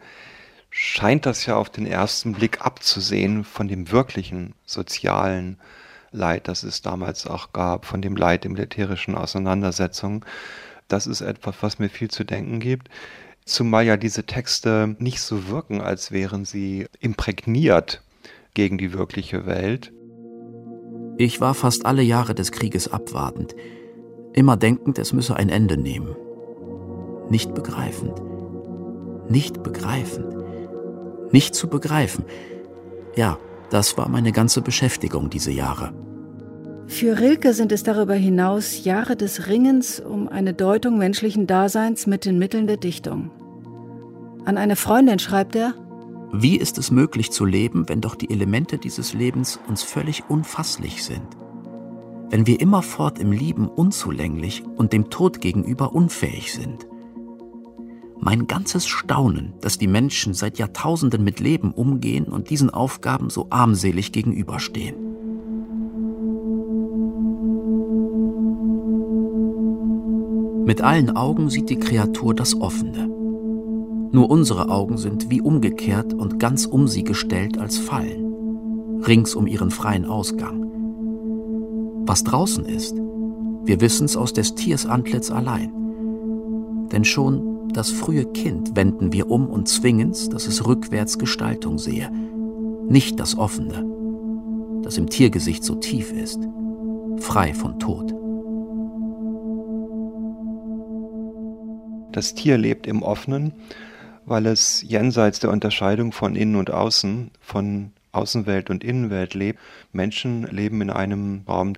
scheint 0.70 1.28
das 1.28 1.46
ja 1.46 1.56
auf 1.56 1.70
den 1.70 1.86
ersten 1.86 2.34
Blick 2.34 2.62
abzusehen 2.66 3.44
von 3.44 3.68
dem 3.68 3.92
wirklichen 3.92 4.56
sozialen 4.66 5.60
Leid, 6.14 6.48
das 6.48 6.64
es 6.64 6.82
damals 6.82 7.28
auch 7.28 7.52
gab, 7.52 7.86
von 7.86 8.02
dem 8.02 8.16
Leid 8.16 8.46
im 8.46 8.54
militärischen 8.54 9.16
Auseinandersetzungen. 9.16 10.24
Das 10.88 11.08
ist 11.08 11.22
etwas, 11.22 11.56
was 11.62 11.80
mir 11.80 11.90
viel 11.90 12.10
zu 12.10 12.24
denken 12.24 12.60
gibt. 12.60 12.90
Zumal 13.46 13.86
ja 13.86 13.98
diese 13.98 14.24
Texte 14.24 14.96
nicht 15.00 15.20
so 15.20 15.50
wirken, 15.50 15.82
als 15.82 16.12
wären 16.12 16.46
sie 16.46 16.88
imprägniert 17.00 18.02
gegen 18.54 18.78
die 18.78 18.94
wirkliche 18.94 19.46
Welt. 19.46 19.92
Ich 21.18 21.42
war 21.42 21.54
fast 21.54 21.86
alle 21.86 22.02
Jahre 22.02 22.36
des 22.36 22.52
Krieges 22.52 22.92
abwartend, 22.92 23.56
immer 24.34 24.58
denkend, 24.58 24.98
es 24.98 25.14
müsse 25.14 25.36
ein 25.36 25.50
Ende 25.50 25.78
nehmen. 25.78 26.16
Nicht 27.30 27.54
begreifend. 27.54 28.22
Nicht 29.30 29.64
begreifend. 29.64 30.36
Nicht 31.32 31.56
zu 31.56 31.68
begreifen. 31.68 32.26
Ja, 33.16 33.38
das 33.74 33.98
war 33.98 34.08
meine 34.08 34.32
ganze 34.32 34.62
Beschäftigung 34.62 35.32
diese 35.32 35.52
Jahre. 35.52 35.94
Für 36.86 37.20
Rilke 37.20 37.54
sind 37.54 37.72
es 37.72 37.82
darüber 37.82 38.14
hinaus 38.14 38.84
Jahre 38.84 39.16
des 39.16 39.48
Ringens 39.48 40.00
um 40.00 40.28
eine 40.28 40.54
Deutung 40.54 41.00
menschlichen 41.00 41.48
Daseins 41.48 42.06
mit 42.06 42.26
den 42.26 42.38
Mitteln 42.38 42.68
der 42.68 42.78
Dichtung. 42.78 43.32
An 44.46 44.58
eine 44.58 44.76
Freundin 44.76 45.18
schreibt 45.18 45.56
er, 45.56 45.74
Wie 46.32 46.58
ist 46.58 46.78
es 46.78 46.92
möglich 46.92 47.32
zu 47.32 47.46
leben, 47.46 47.90
wenn 47.90 48.00
doch 48.00 48.14
die 48.14 48.30
Elemente 48.30 48.78
dieses 48.78 49.14
Lebens 49.14 49.60
uns 49.68 49.82
völlig 49.82 50.24
unfasslich 50.30 51.04
sind? 51.04 51.26
Wenn 52.30 52.46
wir 52.46 52.62
immerfort 52.62 53.18
im 53.18 53.32
Lieben 53.32 53.68
unzulänglich 53.68 54.64
und 54.76 54.94
dem 54.94 55.10
Tod 55.10 55.42
gegenüber 55.42 55.96
unfähig 55.96 56.54
sind? 56.54 56.86
Mein 58.26 58.48
ganzes 58.48 58.88
Staunen, 58.88 59.52
dass 59.60 59.78
die 59.78 59.88
Menschen 59.88 60.34
seit 60.34 60.58
Jahrtausenden 60.58 61.26
mit 61.26 61.42
Leben 61.42 61.74
umgehen 61.74 62.24
und 62.24 62.50
diesen 62.50 62.70
Aufgaben 62.70 63.30
so 63.30 63.48
armselig 63.50 64.14
gegenüberstehen. 64.14 64.96
Mit 70.64 70.82
allen 70.82 71.18
Augen 71.18 71.50
sieht 71.50 71.70
die 71.70 71.76
Kreatur 71.76 72.34
das 72.34 72.56
Offene. 72.56 73.10
Nur 74.14 74.30
unsere 74.30 74.70
Augen 74.70 74.98
sind 74.98 75.30
wie 75.30 75.42
umgekehrt 75.42 76.14
und 76.14 76.40
ganz 76.40 76.66
um 76.66 76.88
sie 76.88 77.04
gestellt 77.04 77.58
als 77.58 77.78
Fallen, 77.78 79.02
rings 79.06 79.36
um 79.36 79.48
ihren 79.48 79.70
freien 79.70 80.06
Ausgang. 80.06 80.64
Was 82.06 82.24
draußen 82.24 82.64
ist, 82.64 82.96
wir 83.66 83.82
wissen's 83.82 84.16
aus 84.16 84.32
des 84.32 84.56
Tiers 84.56 84.86
Antlitz 84.86 85.30
allein. 85.30 85.74
Denn 86.94 87.04
schon 87.04 87.53
das 87.74 87.92
frühe 87.92 88.26
Kind 88.26 88.76
wenden 88.76 89.12
wir 89.12 89.30
um 89.30 89.48
und 89.48 89.68
zwingen's, 89.68 90.30
dass 90.30 90.48
es 90.48 90.66
rückwärts 90.66 91.18
Gestaltung 91.18 91.78
sehe, 91.78 92.12
nicht 92.88 93.20
das 93.20 93.38
Offene, 93.38 93.86
das 94.84 94.98
im 94.98 95.10
Tiergesicht 95.10 95.64
so 95.64 95.76
tief 95.76 96.12
ist, 96.12 96.40
frei 97.18 97.54
von 97.54 97.80
Tod. 97.80 98.14
Das 102.12 102.36
Tier 102.36 102.60
lebt 102.60 102.86
im 102.86 103.02
Offenen, 103.02 103.54
weil 104.26 104.46
es 104.46 104.84
jenseits 104.84 105.40
der 105.40 105.50
Unterscheidung 105.50 106.12
von 106.12 106.36
Innen 106.36 106.56
und 106.56 106.70
Außen, 106.70 107.32
von 107.42 107.92
Außenwelt 108.12 108.70
und 108.70 108.84
Innenwelt 108.84 109.34
lebt. 109.34 109.60
Menschen 109.92 110.44
leben 110.44 110.82
in 110.82 110.92
einem 110.92 111.42
Raum, 111.48 111.74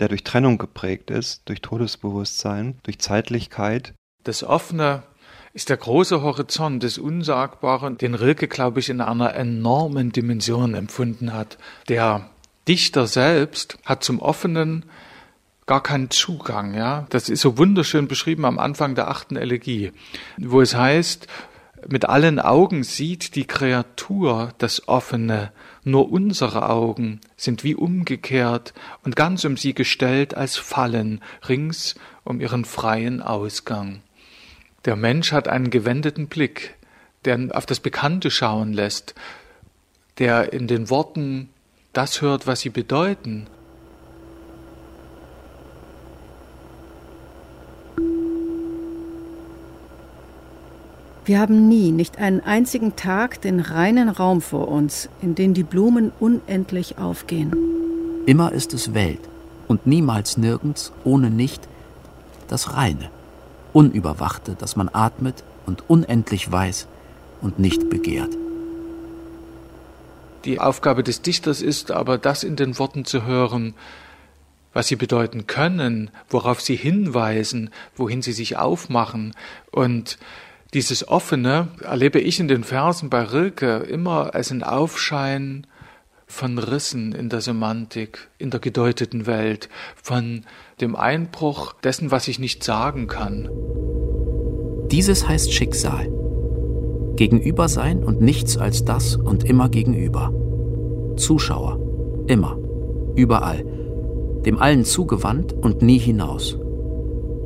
der 0.00 0.08
durch 0.08 0.24
Trennung 0.24 0.58
geprägt 0.58 1.10
ist, 1.10 1.48
durch 1.48 1.60
Todesbewusstsein, 1.60 2.78
durch 2.82 2.98
Zeitlichkeit. 2.98 3.94
Das 4.24 4.42
Offene 4.42 5.04
ist 5.58 5.70
der 5.70 5.76
große 5.76 6.22
Horizont 6.22 6.84
des 6.84 6.98
Unsagbaren, 6.98 7.98
den 7.98 8.14
Rilke, 8.14 8.46
glaube 8.46 8.78
ich, 8.78 8.90
in 8.90 9.00
einer 9.00 9.34
enormen 9.34 10.12
Dimension 10.12 10.74
empfunden 10.74 11.32
hat. 11.32 11.58
Der 11.88 12.30
Dichter 12.68 13.08
selbst 13.08 13.76
hat 13.84 14.04
zum 14.04 14.20
Offenen 14.20 14.84
gar 15.66 15.82
keinen 15.82 16.10
Zugang. 16.10 16.74
Ja, 16.74 17.08
das 17.10 17.28
ist 17.28 17.40
so 17.40 17.58
wunderschön 17.58 18.06
beschrieben 18.06 18.44
am 18.44 18.60
Anfang 18.60 18.94
der 18.94 19.08
achten 19.08 19.34
Elegie, 19.34 19.90
wo 20.36 20.60
es 20.60 20.76
heißt: 20.76 21.26
Mit 21.88 22.08
allen 22.08 22.38
Augen 22.38 22.84
sieht 22.84 23.34
die 23.34 23.44
Kreatur 23.44 24.52
das 24.58 24.86
Offene, 24.86 25.50
nur 25.82 26.12
unsere 26.12 26.68
Augen 26.70 27.20
sind 27.36 27.64
wie 27.64 27.74
umgekehrt 27.74 28.74
und 29.02 29.16
ganz 29.16 29.44
um 29.44 29.56
sie 29.56 29.74
gestellt 29.74 30.36
als 30.36 30.56
Fallen 30.56 31.20
rings 31.48 31.96
um 32.22 32.40
ihren 32.40 32.64
freien 32.64 33.20
Ausgang. 33.22 34.02
Der 34.84 34.96
Mensch 34.96 35.32
hat 35.32 35.48
einen 35.48 35.70
gewendeten 35.70 36.28
Blick, 36.28 36.74
der 37.24 37.48
auf 37.52 37.66
das 37.66 37.80
Bekannte 37.80 38.30
schauen 38.30 38.72
lässt, 38.72 39.14
der 40.18 40.52
in 40.52 40.66
den 40.66 40.90
Worten 40.90 41.48
das 41.92 42.22
hört, 42.22 42.46
was 42.46 42.60
sie 42.60 42.70
bedeuten 42.70 43.46
Wir 51.28 51.40
haben 51.40 51.68
nie, 51.68 51.92
nicht 51.92 52.16
einen 52.16 52.40
einzigen 52.40 52.96
Tag, 52.96 53.42
den 53.42 53.60
reinen 53.60 54.08
Raum 54.08 54.40
vor 54.40 54.68
uns, 54.68 55.10
in 55.20 55.34
den 55.34 55.52
die 55.52 55.62
Blumen 55.62 56.10
unendlich 56.18 56.96
aufgehen. 56.96 57.52
Immer 58.24 58.52
ist 58.52 58.72
es 58.72 58.94
Welt 58.94 59.20
und 59.66 59.86
niemals 59.86 60.38
nirgends 60.38 60.90
ohne 61.04 61.28
nicht 61.28 61.68
das 62.48 62.72
Reine, 62.72 63.10
Unüberwachte, 63.72 64.56
das 64.58 64.76
man 64.76 64.90
atmet 64.92 65.44
und 65.66 65.88
unendlich 65.88 66.50
weiß 66.50 66.86
und 67.40 67.58
nicht 67.58 67.90
begehrt. 67.90 68.36
Die 70.44 70.60
Aufgabe 70.60 71.02
des 71.02 71.22
Dichters 71.22 71.62
ist 71.62 71.90
aber, 71.90 72.18
das 72.18 72.44
in 72.44 72.56
den 72.56 72.78
Worten 72.78 73.04
zu 73.04 73.24
hören, 73.24 73.74
was 74.72 74.88
sie 74.88 74.96
bedeuten 74.96 75.46
können, 75.46 76.10
worauf 76.28 76.60
sie 76.60 76.76
hinweisen, 76.76 77.70
wohin 77.96 78.22
sie 78.22 78.32
sich 78.32 78.56
aufmachen 78.56 79.34
und 79.70 80.18
dieses 80.74 81.08
Offene 81.08 81.68
erlebe 81.80 82.20
ich 82.20 82.40
in 82.40 82.48
den 82.48 82.62
Versen 82.62 83.08
bei 83.08 83.22
Rilke 83.22 83.78
immer 83.78 84.34
als 84.34 84.50
ein 84.50 84.62
Aufschein 84.62 85.66
von 86.26 86.58
Rissen 86.58 87.12
in 87.12 87.30
der 87.30 87.40
Semantik, 87.40 88.28
in 88.36 88.50
der 88.50 88.60
gedeuteten 88.60 89.24
Welt, 89.24 89.70
von 89.96 90.44
dem 90.80 90.96
Einbruch 90.96 91.72
dessen, 91.82 92.10
was 92.10 92.28
ich 92.28 92.38
nicht 92.38 92.64
sagen 92.64 93.06
kann. 93.06 93.48
Dieses 94.90 95.28
heißt 95.28 95.52
Schicksal. 95.52 96.08
Gegenüber 97.16 97.68
sein 97.68 98.04
und 98.04 98.20
nichts 98.20 98.56
als 98.56 98.84
das 98.84 99.16
und 99.16 99.44
immer 99.44 99.68
gegenüber. 99.68 100.32
Zuschauer. 101.16 101.80
Immer. 102.26 102.56
Überall. 103.16 103.64
Dem 104.46 104.58
allen 104.58 104.84
zugewandt 104.84 105.52
und 105.52 105.82
nie 105.82 105.98
hinaus. 105.98 106.56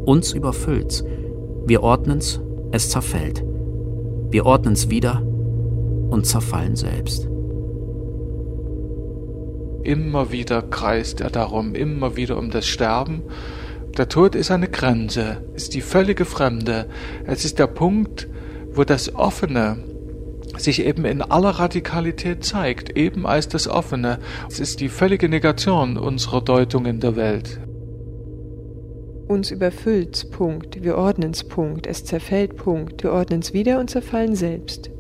Uns 0.04 0.32
überfüllt's. 0.32 1.04
Wir 1.64 1.82
ordnen's, 1.82 2.40
es 2.70 2.90
zerfällt. 2.90 3.44
Wir 4.30 4.44
ordnen's 4.46 4.90
wieder 4.90 5.22
und 6.10 6.26
zerfallen 6.26 6.76
selbst. 6.76 7.31
Immer 9.82 10.30
wieder 10.30 10.62
kreist 10.62 11.20
er 11.20 11.30
darum, 11.30 11.74
immer 11.74 12.16
wieder 12.16 12.38
um 12.38 12.50
das 12.50 12.66
Sterben. 12.66 13.22
Der 13.96 14.08
Tod 14.08 14.34
ist 14.34 14.50
eine 14.50 14.68
Grenze, 14.68 15.42
ist 15.54 15.74
die 15.74 15.80
völlige 15.80 16.24
Fremde. 16.24 16.86
Es 17.26 17.44
ist 17.44 17.58
der 17.58 17.66
Punkt, 17.66 18.28
wo 18.72 18.84
das 18.84 19.14
Offene 19.14 19.78
sich 20.56 20.84
eben 20.84 21.04
in 21.04 21.20
aller 21.20 21.50
Radikalität 21.50 22.44
zeigt, 22.44 22.96
eben 22.96 23.26
als 23.26 23.48
das 23.48 23.66
Offene. 23.66 24.18
Es 24.48 24.60
ist 24.60 24.80
die 24.80 24.88
völlige 24.88 25.28
Negation 25.28 25.96
unserer 25.96 26.42
Deutung 26.42 26.86
in 26.86 27.00
der 27.00 27.16
Welt. 27.16 27.58
Uns 29.26 29.50
überfüllt, 29.50 30.30
Punkt. 30.30 30.82
Wir 30.82 30.96
ordnen's, 30.96 31.44
Punkt. 31.44 31.86
Es 31.86 32.04
zerfällt, 32.04 32.56
Punkt. 32.56 33.02
Wir 33.02 33.12
ordnen's 33.12 33.52
wieder 33.52 33.80
und 33.80 33.90
zerfallen 33.90 34.36
selbst 34.36 34.90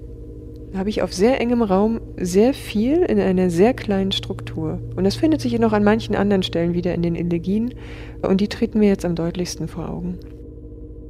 habe 0.74 0.90
ich 0.90 1.02
auf 1.02 1.12
sehr 1.12 1.40
engem 1.40 1.62
Raum 1.62 2.00
sehr 2.16 2.54
viel 2.54 3.02
in 3.02 3.20
einer 3.20 3.50
sehr 3.50 3.74
kleinen 3.74 4.12
Struktur. 4.12 4.80
Und 4.96 5.04
das 5.04 5.16
findet 5.16 5.40
sich 5.40 5.58
noch 5.58 5.72
an 5.72 5.84
manchen 5.84 6.14
anderen 6.14 6.42
Stellen 6.42 6.74
wieder 6.74 6.94
in 6.94 7.02
den 7.02 7.14
Elegien 7.14 7.74
und 8.22 8.40
die 8.40 8.48
treten 8.48 8.78
mir 8.78 8.88
jetzt 8.88 9.04
am 9.04 9.14
deutlichsten 9.14 9.68
vor 9.68 9.88
Augen. 9.88 10.18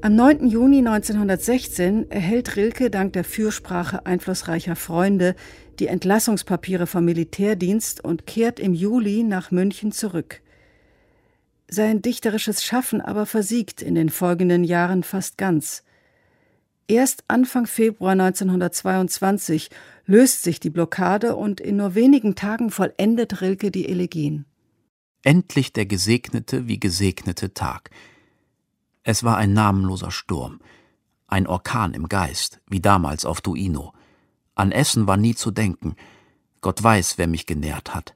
Am 0.05 0.17
9. 0.17 0.49
Juni 0.49 0.79
1916 0.79 2.11
erhält 2.11 2.57
Rilke 2.57 2.91
dank 2.91 3.13
der 3.13 3.23
Fürsprache 3.23 4.05
einflussreicher 4.05 4.75
Freunde 4.75 5.37
die 5.79 5.87
Entlassungspapiere 5.87 6.89
vom 6.89 7.05
Militärdienst 7.05 8.05
und 8.05 8.27
kehrt 8.27 8.59
im 8.59 8.75
Juli 8.75 9.23
nach 9.23 9.53
München 9.53 9.93
zurück. 9.93 10.41
Sein 11.69 12.03
dichterisches 12.03 12.65
Schaffen 12.65 13.01
aber 13.01 13.27
versiegt 13.27 13.81
in 13.81 13.95
den 13.95 14.09
folgenden 14.09 14.65
Jahren 14.65 15.05
fast 15.05 15.39
ganz. 15.39 15.85
Erst 16.93 17.25
Anfang 17.27 17.65
Februar 17.65 18.13
1922 18.13 19.71
löst 20.05 20.43
sich 20.43 20.61
die 20.61 20.69
Blockade 20.69 21.37
und 21.37 21.59
in 21.59 21.79
nur 21.79 21.95
wenigen 21.95 22.35
Tagen 22.35 22.71
vollendet 22.71 23.41
Rilke 23.41 23.71
die 23.71 23.89
Elegien. 23.89 24.45
Endlich 25.23 25.73
der 25.73 25.87
gesegnete 25.87 26.69
wie 26.69 26.79
gesegnete 26.79 27.55
Tag. 27.55 27.89
Es 29.05 29.25
war 29.25 29.39
ein 29.39 29.55
namenloser 29.55 30.11
Sturm, 30.11 30.61
ein 31.29 31.47
Orkan 31.47 31.95
im 31.95 32.11
Geist, 32.11 32.61
wie 32.69 32.81
damals 32.81 33.25
auf 33.25 33.41
Duino. 33.41 33.95
An 34.55 34.71
Essen 34.71 35.07
war 35.07 35.17
nie 35.17 35.35
zu 35.35 35.51
denken. 35.51 35.97
Gott 36.61 36.83
weiß, 36.83 37.17
wer 37.17 37.27
mich 37.27 37.47
genährt 37.47 37.95
hat. 37.95 38.15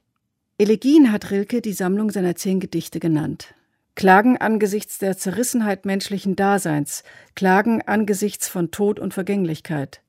Elegien 0.59 1.11
hat 1.11 1.31
Rilke 1.31 1.61
die 1.61 1.73
Sammlung 1.73 2.11
seiner 2.11 2.35
zehn 2.35 2.59
Gedichte 2.59 2.99
genannt. 2.99 3.55
Klagen 3.97 4.37
angesichts 4.37 4.99
der 4.99 5.17
Zerrissenheit 5.17 5.87
menschlichen 5.87 6.35
Daseins, 6.35 7.01
Klagen 7.33 7.81
angesichts 7.81 8.47
von 8.47 8.69
Tod 8.69 8.99
und 8.99 9.15
Vergänglichkeit. 9.15 10.01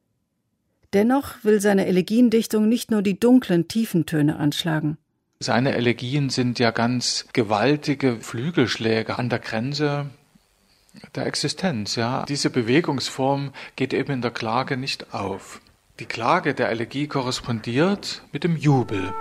Dennoch 0.93 1.43
will 1.43 1.59
seine 1.63 1.87
Elegiendichtung 1.87 2.69
nicht 2.69 2.91
nur 2.91 3.01
die 3.01 3.19
dunklen, 3.19 3.67
tiefen 3.67 4.05
Töne 4.05 4.37
anschlagen. 4.37 4.99
Seine 5.41 5.75
Elegien 5.75 6.29
sind 6.29 6.59
ja 6.59 6.71
ganz 6.71 7.29
gewaltige 7.33 8.21
Flügelschläge 8.21 9.19
an 9.19 9.31
der 9.31 9.39
Grenze 9.39 10.11
der 11.15 11.25
Existenz, 11.25 11.97
ja. 11.97 12.27
Diese 12.29 12.51
Bewegungsform 12.51 13.55
geht 13.77 13.95
eben 13.95 14.13
in 14.13 14.21
der 14.21 14.33
Klage 14.33 14.77
nicht 14.77 15.15
auf. 15.15 15.63
Die 15.99 16.07
Klage 16.07 16.53
der 16.53 16.69
Elegie 16.69 17.07
korrespondiert 17.07 18.21
mit 18.33 18.45
dem 18.45 18.55
Jubel. 18.55 19.15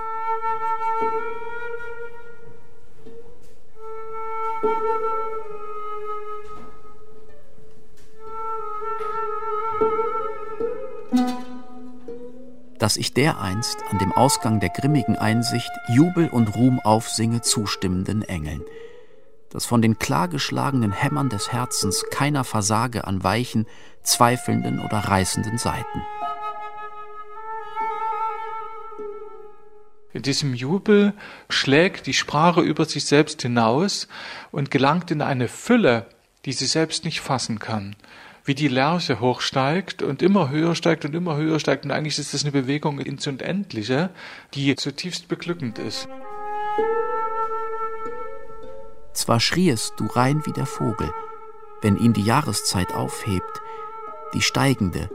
Dass 12.79 12.95
ich 12.95 13.13
dereinst 13.13 13.77
an 13.91 13.97
dem 13.99 14.13
Ausgang 14.13 14.59
der 14.59 14.69
grimmigen 14.69 15.17
Einsicht 15.17 15.71
Jubel 15.89 16.29
und 16.29 16.55
Ruhm 16.55 16.79
aufsinge 16.79 17.41
zustimmenden 17.41 18.21
Engeln, 18.21 18.63
dass 19.49 19.65
von 19.65 19.81
den 19.81 19.99
klargeschlagenen 19.99 20.91
Hämmern 20.91 21.29
des 21.29 21.51
Herzens 21.51 22.05
keiner 22.11 22.43
versage 22.43 23.05
an 23.05 23.23
weichen, 23.23 23.65
zweifelnden 24.03 24.79
oder 24.79 24.99
reißenden 24.99 25.57
Seiten. 25.57 26.01
In 30.17 30.23
diesem 30.23 30.55
Jubel 30.55 31.13
schlägt 31.47 32.07
die 32.07 32.13
Sprache 32.15 32.61
über 32.61 32.85
sich 32.85 33.05
selbst 33.05 33.43
hinaus 33.43 34.07
und 34.51 34.71
gelangt 34.71 35.11
in 35.11 35.21
eine 35.21 35.47
Fülle, 35.47 36.07
die 36.43 36.53
sie 36.53 36.65
selbst 36.65 37.05
nicht 37.05 37.21
fassen 37.21 37.59
kann 37.59 37.95
wie 38.43 38.55
die 38.55 38.69
Lerche 38.69 39.19
hochsteigt 39.19 40.01
und 40.01 40.21
immer 40.21 40.49
höher 40.49 40.73
steigt 40.73 41.03
und 41.03 41.13
immer 41.13 41.35
höher 41.35 41.59
steigt. 41.59 41.83
Und 41.83 41.91
eigentlich 41.91 42.17
ist 42.17 42.33
das 42.33 42.43
eine 42.43 42.53
Bewegung 42.53 42.99
ins 42.99 43.27
Unendliche, 43.27 44.09
die 44.53 44.73
zutiefst 44.77 45.27
beglückend 45.27 45.77
ist. 45.79 46.07
Zwar 49.13 49.41
schriest 49.41 49.95
du 49.97 50.05
rein 50.05 50.43
wie 50.45 50.53
der 50.53 50.65
Vogel, 50.65 51.11
wenn 51.81 51.97
ihn 51.97 52.13
die 52.13 52.23
Jahreszeit 52.23 52.93
aufhebt, 52.93 53.61
die 54.33 54.41
steigende, 54.41 55.09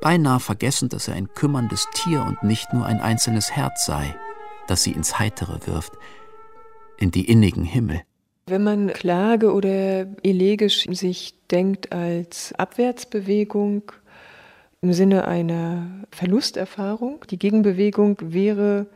beinahe 0.00 0.40
vergessen, 0.40 0.88
dass 0.88 1.08
er 1.08 1.14
ein 1.14 1.34
kümmerndes 1.34 1.86
Tier 1.92 2.22
und 2.22 2.42
nicht 2.42 2.72
nur 2.72 2.86
ein 2.86 3.00
einzelnes 3.00 3.50
Herz 3.50 3.84
sei, 3.84 4.18
das 4.68 4.84
sie 4.84 4.92
ins 4.92 5.18
Heitere 5.18 5.66
wirft, 5.66 5.92
in 6.98 7.10
die 7.10 7.28
innigen 7.28 7.64
Himmel. 7.64 8.02
Wenn 8.46 8.62
man 8.62 8.88
Klage 8.88 9.52
oder 9.52 10.06
elegisch 10.22 10.86
sich 10.90 11.34
denkt 11.50 11.92
als 11.92 12.54
Abwärtsbewegung 12.54 13.92
im 14.80 14.92
Sinne 14.92 15.26
einer 15.26 16.04
Verlusterfahrung, 16.10 17.24
die 17.30 17.38
Gegenbewegung 17.38 18.16
wäre 18.20 18.86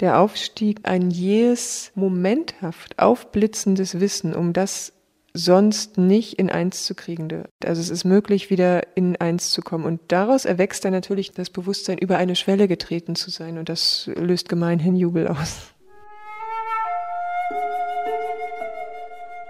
der 0.00 0.20
Aufstieg 0.20 0.80
ein 0.84 1.10
jähes, 1.10 1.92
momenthaft 1.94 2.98
aufblitzendes 2.98 4.00
Wissen, 4.00 4.34
um 4.34 4.52
das 4.52 4.92
sonst 5.32 5.98
nicht 5.98 6.34
in 6.34 6.50
eins 6.50 6.84
zu 6.84 6.94
kriegende. 6.94 7.48
Also 7.64 7.80
es 7.80 7.90
ist 7.90 8.04
möglich, 8.04 8.50
wieder 8.50 8.96
in 8.96 9.16
eins 9.16 9.50
zu 9.50 9.62
kommen. 9.62 9.84
Und 9.84 10.00
daraus 10.08 10.44
erwächst 10.44 10.84
dann 10.84 10.92
natürlich 10.92 11.32
das 11.32 11.50
Bewusstsein, 11.50 11.98
über 11.98 12.18
eine 12.18 12.36
Schwelle 12.36 12.68
getreten 12.68 13.14
zu 13.14 13.30
sein. 13.30 13.58
Und 13.58 13.68
das 13.68 14.10
löst 14.14 14.48
gemeinhin 14.48 14.96
Jubel 14.96 15.28
aus. 15.28 15.72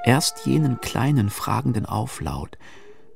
Erst 0.05 0.47
jenen 0.47 0.81
kleinen 0.81 1.31
fragenden 1.31 1.87
Auflaut, 1.87 2.57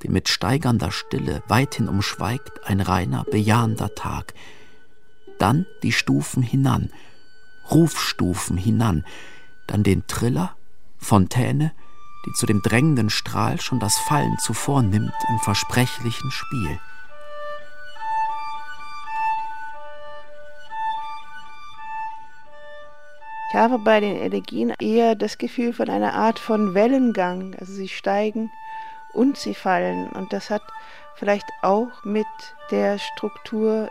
den 0.02 0.12
mit 0.12 0.28
steigernder 0.28 0.90
Stille 0.90 1.42
weithin 1.48 1.88
umschweigt 1.88 2.66
ein 2.66 2.80
reiner, 2.80 3.24
bejahender 3.24 3.94
Tag. 3.94 4.34
Dann 5.38 5.66
die 5.82 5.92
Stufen 5.92 6.42
hinan, 6.42 6.90
Rufstufen 7.70 8.58
hinan, 8.58 9.04
dann 9.66 9.82
den 9.82 10.06
Triller, 10.06 10.56
Fontäne, 10.98 11.72
die 12.26 12.32
zu 12.32 12.46
dem 12.46 12.62
drängenden 12.62 13.10
Strahl 13.10 13.60
schon 13.60 13.80
das 13.80 13.96
Fallen 13.98 14.38
zuvor 14.38 14.82
nimmt 14.82 15.14
im 15.28 15.38
versprechlichen 15.40 16.30
Spiel. 16.30 16.78
Ich 23.54 23.54
habe 23.60 23.78
bei 23.78 24.00
den 24.00 24.16
Elegien 24.16 24.74
eher 24.80 25.14
das 25.14 25.38
Gefühl 25.38 25.72
von 25.72 25.88
einer 25.88 26.14
Art 26.14 26.40
von 26.40 26.74
Wellengang. 26.74 27.54
Also 27.60 27.72
sie 27.72 27.86
steigen 27.86 28.50
und 29.12 29.36
sie 29.36 29.54
fallen. 29.54 30.08
Und 30.08 30.32
das 30.32 30.50
hat 30.50 30.62
vielleicht 31.14 31.46
auch 31.62 32.04
mit 32.04 32.26
der 32.72 32.98
Struktur 32.98 33.88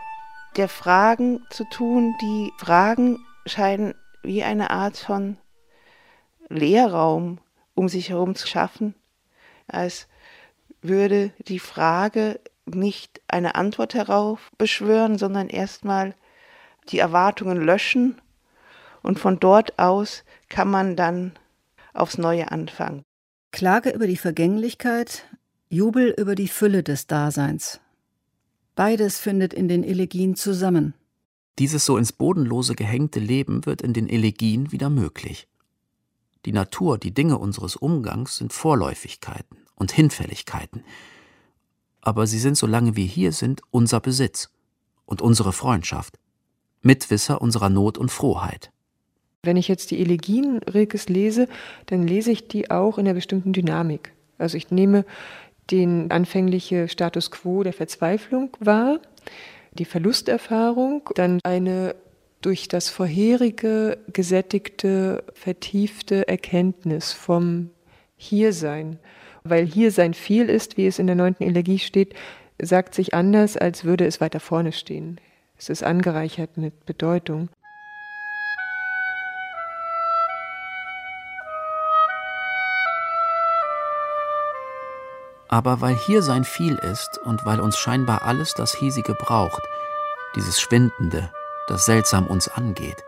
der 0.56 0.68
Fragen 0.68 1.46
zu 1.48 1.64
tun. 1.64 2.14
Die 2.20 2.52
Fragen 2.58 3.24
scheinen 3.46 3.94
wie 4.22 4.42
eine 4.42 4.70
Art 4.70 4.98
von 4.98 5.38
Leerraum 6.50 7.38
um 7.74 7.88
sich 7.88 8.10
herum 8.10 8.34
zu 8.34 8.46
schaffen, 8.46 8.94
als 9.66 10.08
würde 10.82 11.32
die 11.48 11.58
Frage 11.58 12.40
nicht 12.66 13.20
eine 13.28 13.54
Antwort 13.54 13.94
herauf 13.94 14.50
beschwören, 14.58 15.18
sondern 15.18 15.48
erstmal 15.48 16.14
die 16.88 16.98
Erwartungen 16.98 17.56
löschen 17.62 18.20
und 19.02 19.18
von 19.18 19.38
dort 19.38 19.78
aus 19.78 20.24
kann 20.48 20.70
man 20.70 20.96
dann 20.96 21.32
aufs 21.92 22.18
Neue 22.18 22.50
anfangen. 22.50 23.02
Klage 23.52 23.90
über 23.90 24.06
die 24.06 24.16
Vergänglichkeit, 24.16 25.24
Jubel 25.68 26.14
über 26.18 26.34
die 26.34 26.48
Fülle 26.48 26.82
des 26.82 27.06
Daseins. 27.06 27.80
Beides 28.74 29.18
findet 29.18 29.54
in 29.54 29.68
den 29.68 29.84
Elegien 29.84 30.34
zusammen. 30.34 30.94
Dieses 31.58 31.84
so 31.86 31.96
ins 31.96 32.12
Bodenlose 32.12 32.74
gehängte 32.74 33.20
Leben 33.20 33.64
wird 33.64 33.82
in 33.82 33.92
den 33.92 34.08
Elegien 34.08 34.72
wieder 34.72 34.90
möglich. 34.90 35.46
Die 36.44 36.52
Natur, 36.52 36.98
die 36.98 37.14
Dinge 37.14 37.38
unseres 37.38 37.76
Umgangs 37.76 38.36
sind 38.36 38.52
Vorläufigkeiten 38.52 39.58
und 39.74 39.92
Hinfälligkeiten, 39.92 40.84
aber 42.00 42.26
sie 42.26 42.38
sind, 42.38 42.56
solange 42.56 42.96
wir 42.96 43.06
hier 43.06 43.32
sind, 43.32 43.62
unser 43.70 44.00
Besitz 44.00 44.50
und 45.06 45.22
unsere 45.22 45.52
Freundschaft, 45.52 46.18
Mitwisser 46.82 47.40
unserer 47.40 47.70
Not 47.70 47.96
und 47.96 48.10
Frohheit. 48.10 48.70
Wenn 49.42 49.56
ich 49.56 49.68
jetzt 49.68 49.90
die 49.90 50.00
Elegien 50.00 50.58
Rilkes 50.58 51.08
lese, 51.08 51.48
dann 51.86 52.06
lese 52.06 52.30
ich 52.30 52.48
die 52.48 52.70
auch 52.70 52.98
in 52.98 53.06
einer 53.06 53.14
bestimmten 53.14 53.52
Dynamik. 53.52 54.12
Also 54.38 54.56
ich 54.56 54.70
nehme 54.70 55.04
den 55.70 56.10
anfängliche 56.10 56.88
Status 56.88 57.30
quo 57.30 57.62
der 57.62 57.72
Verzweiflung 57.72 58.54
wahr, 58.60 59.00
die 59.72 59.84
Verlusterfahrung, 59.86 61.08
dann 61.14 61.40
eine 61.42 61.94
durch 62.44 62.68
das 62.68 62.90
vorherige 62.90 63.96
gesättigte, 64.12 65.24
vertiefte 65.32 66.28
Erkenntnis 66.28 67.10
vom 67.12 67.70
Hiersein. 68.16 68.98
Weil 69.44 69.64
Hiersein 69.64 70.12
viel 70.12 70.50
ist, 70.50 70.76
wie 70.76 70.86
es 70.86 70.98
in 70.98 71.06
der 71.06 71.16
neunten 71.16 71.42
Elegie 71.44 71.78
steht, 71.78 72.14
sagt 72.60 72.94
sich 72.94 73.14
anders, 73.14 73.56
als 73.56 73.84
würde 73.84 74.04
es 74.04 74.20
weiter 74.20 74.40
vorne 74.40 74.72
stehen. 74.72 75.20
Es 75.56 75.70
ist 75.70 75.82
angereichert 75.82 76.58
mit 76.58 76.84
Bedeutung. 76.84 77.48
Aber 85.48 85.80
weil 85.80 85.96
hier 85.96 86.20
sein 86.20 86.44
viel 86.44 86.74
ist 86.74 87.18
und 87.24 87.46
weil 87.46 87.60
uns 87.60 87.78
scheinbar 87.78 88.22
alles 88.22 88.52
das 88.54 88.74
Hiesige 88.74 89.14
braucht, 89.14 89.62
dieses 90.36 90.60
Schwindende, 90.60 91.30
das 91.68 91.86
seltsam 91.86 92.26
uns 92.26 92.48
angeht. 92.48 93.02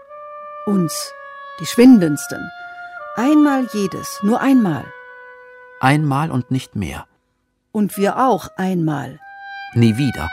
Uns, 0.66 1.12
die 1.60 1.66
Schwindendsten. 1.66 2.50
Einmal 3.16 3.66
jedes, 3.72 4.20
nur 4.22 4.40
einmal. 4.40 4.84
Einmal 5.80 6.30
und 6.30 6.50
nicht 6.50 6.76
mehr. 6.76 7.06
Und 7.72 7.96
wir 7.96 8.18
auch 8.18 8.48
einmal. 8.56 9.20
Nie 9.74 9.96
wieder. 9.96 10.30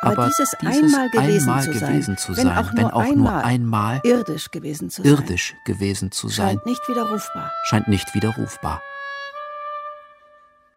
Aber, 0.00 0.12
Aber 0.12 0.26
dieses, 0.26 0.54
dieses, 0.60 0.94
einmal 0.94 1.10
gewesen, 1.10 1.48
einmal 1.48 1.64
zu, 1.64 1.70
gewesen 1.70 2.02
sein, 2.02 2.18
zu 2.18 2.36
wenn 2.36 2.46
sein, 2.46 2.58
auch, 2.58 2.74
wenn 2.74 2.82
nur, 2.82 2.94
auch 2.94 3.00
einmal 3.00 3.32
nur 3.32 3.44
einmal 3.44 4.00
irdisch 4.04 4.50
gewesen 4.50 4.90
zu 4.90 5.02
irdisch 5.02 5.50
sein, 5.50 5.58
gewesen 5.64 6.12
zu 6.12 6.28
sein, 6.28 6.48
scheint 6.48 6.66
nicht 6.66 6.88
widerrufbar. 6.88 7.52
Scheint 7.64 7.88
nicht 7.88 8.14
widerrufbar. 8.14 8.82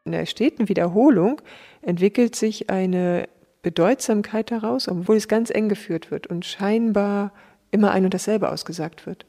In 0.06 0.14
der 0.14 0.26
steten 0.26 0.70
Wiederholung 0.70 1.42
entwickelt 1.82 2.36
sich 2.36 2.70
eine 2.70 3.28
Bedeutsamkeit 3.62 4.52
daraus, 4.52 4.88
obwohl 4.88 5.18
es 5.18 5.28
ganz 5.28 5.50
eng 5.50 5.70
geführt 5.70 6.12
wird 6.12 6.28
und 6.28 6.46
scheinbar 6.46 7.34
immer 7.72 7.92
ein 7.92 8.06
und 8.06 8.14
dasselbe 8.14 8.50
ausgesagt 8.50 9.06
wird. 9.06 9.26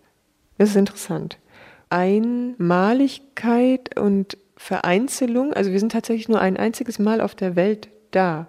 Das 0.59 0.71
ist 0.71 0.77
interessant. 0.77 1.39
Einmaligkeit 1.89 3.99
und 3.99 4.37
Vereinzelung, 4.57 5.55
also 5.55 5.73
wir 5.73 5.81
sind 5.81 5.93
tatsächlich 5.93 6.29
nur 6.29 6.41
ein 6.41 6.57
einziges 6.57 6.99
Mal 6.99 7.21
auf 7.21 7.35
der 7.35 7.57
Welt 7.57 7.89
da. 8.11 8.47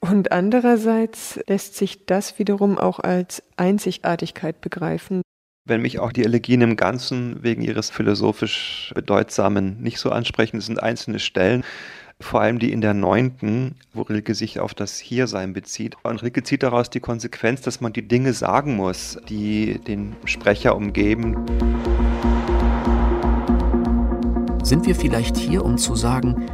Und 0.00 0.32
andererseits 0.32 1.40
lässt 1.46 1.76
sich 1.76 2.06
das 2.06 2.38
wiederum 2.38 2.78
auch 2.78 3.00
als 3.00 3.42
Einzigartigkeit 3.56 4.60
begreifen. 4.60 5.22
Wenn 5.64 5.82
mich 5.82 5.98
auch 5.98 6.12
die 6.12 6.24
Elegien 6.24 6.62
im 6.62 6.76
Ganzen 6.76 7.42
wegen 7.42 7.62
ihres 7.62 7.90
philosophisch 7.90 8.92
Bedeutsamen 8.94 9.82
nicht 9.82 9.98
so 9.98 10.10
ansprechen, 10.10 10.60
sind 10.60 10.82
einzelne 10.82 11.18
Stellen, 11.18 11.64
vor 12.20 12.40
allem 12.40 12.58
die 12.58 12.72
in 12.72 12.80
der 12.80 12.94
neunten, 12.94 13.76
wo 13.94 14.02
Rilke 14.02 14.34
sich 14.34 14.58
auf 14.58 14.74
das 14.74 14.98
Hiersein 14.98 15.52
bezieht. 15.52 15.96
Und 16.02 16.22
Rilke 16.22 16.42
zieht 16.42 16.62
daraus 16.62 16.90
die 16.90 17.00
Konsequenz, 17.00 17.62
dass 17.62 17.80
man 17.80 17.92
die 17.92 18.06
Dinge 18.06 18.32
sagen 18.32 18.76
muss, 18.76 19.18
die 19.28 19.78
den 19.78 20.16
Sprecher 20.24 20.74
umgeben. 20.74 21.36
Sind 24.64 24.86
wir 24.86 24.96
vielleicht 24.96 25.36
hier, 25.36 25.64
um 25.64 25.78
zu 25.78 25.94
sagen, 25.94 26.44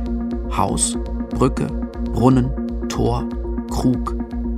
Haus, 0.55 0.98
Brücke, 1.31 1.66
Brunnen, 2.12 2.88
Tor, 2.88 3.29
Krug, 3.70 4.14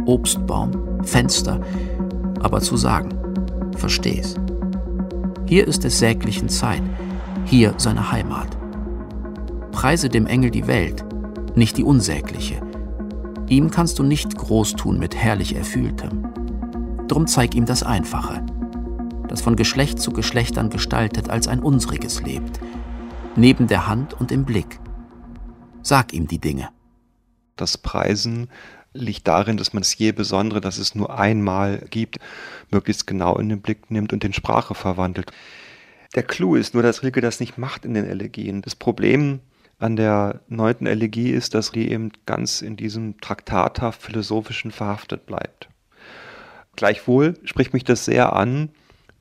Obstbaum, 0.06 1.04
Fenster, 1.04 1.60
aber 2.40 2.60
zu 2.60 2.76
sagen, 2.76 3.10
versteh's. 3.76 4.34
Hier 5.46 5.66
ist 5.68 5.84
des 5.84 6.00
säglichen 6.00 6.48
Zeit, 6.48 6.82
hier 7.44 7.74
seine 7.78 8.10
Heimat. 8.10 8.58
Preise 9.76 10.08
dem 10.08 10.26
Engel 10.26 10.50
die 10.50 10.66
Welt, 10.66 11.04
nicht 11.54 11.76
die 11.76 11.84
unsägliche. 11.84 12.62
Ihm 13.46 13.70
kannst 13.70 13.98
du 13.98 14.04
nicht 14.04 14.34
groß 14.34 14.72
tun 14.72 14.98
mit 14.98 15.14
herrlich 15.14 15.54
Erfühltem. 15.54 16.32
Drum 17.08 17.26
zeig 17.26 17.54
ihm 17.54 17.66
das 17.66 17.82
Einfache, 17.82 18.42
das 19.28 19.42
von 19.42 19.54
Geschlecht 19.54 20.00
zu 20.00 20.12
Geschlechtern 20.12 20.70
gestaltet 20.70 21.28
als 21.28 21.46
ein 21.46 21.60
unsriges 21.60 22.22
lebt, 22.22 22.58
neben 23.36 23.66
der 23.66 23.86
Hand 23.86 24.18
und 24.18 24.32
im 24.32 24.46
Blick. 24.46 24.80
Sag 25.82 26.14
ihm 26.14 26.26
die 26.26 26.40
Dinge. 26.40 26.70
Das 27.56 27.76
Preisen 27.76 28.48
liegt 28.94 29.28
darin, 29.28 29.58
dass 29.58 29.74
man 29.74 29.82
es 29.82 29.96
je 29.98 30.12
Besondere, 30.12 30.62
dass 30.62 30.78
es 30.78 30.94
nur 30.94 31.18
einmal 31.18 31.84
gibt, 31.90 32.16
möglichst 32.70 33.06
genau 33.06 33.36
in 33.36 33.50
den 33.50 33.60
Blick 33.60 33.90
nimmt 33.90 34.14
und 34.14 34.24
in 34.24 34.32
Sprache 34.32 34.74
verwandelt. 34.74 35.32
Der 36.14 36.22
Clou 36.22 36.54
ist 36.54 36.72
nur, 36.72 36.82
dass 36.82 37.02
Rilke 37.02 37.20
das 37.20 37.40
nicht 37.40 37.58
macht 37.58 37.84
in 37.84 37.92
den 37.92 38.06
Elegien. 38.06 38.62
Das 38.62 38.74
Problem 38.74 39.40
an 39.78 39.96
der 39.96 40.40
neunten 40.48 40.86
Elegie 40.86 41.30
ist, 41.30 41.54
dass 41.54 41.68
sie 41.68 41.90
eben 41.90 42.12
ganz 42.24 42.62
in 42.62 42.76
diesem 42.76 43.20
traktathaft 43.20 44.02
philosophischen 44.02 44.70
verhaftet 44.70 45.26
bleibt. 45.26 45.68
Gleichwohl 46.76 47.34
spricht 47.44 47.72
mich 47.72 47.84
das 47.84 48.04
sehr 48.04 48.34
an, 48.34 48.70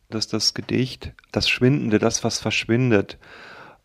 dass 0.10 0.28
das 0.28 0.54
Gedicht 0.54 1.13
das 1.32 1.50
Schwindende, 1.50 2.00
das, 2.00 2.24
was 2.24 2.39
verschwindet, 2.39 3.18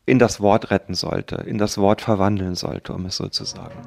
in 0.06 0.18
das 0.18 0.40
Wort 0.40 0.70
retten 0.70 0.94
sollte, 0.94 1.36
in 1.36 1.58
das 1.58 1.78
Wort 1.78 2.00
verwandeln 2.00 2.54
sollte, 2.54 2.92
um 2.92 3.06
es 3.06 3.16
so 3.16 3.28
zu 3.28 3.44
sagen. 3.44 3.80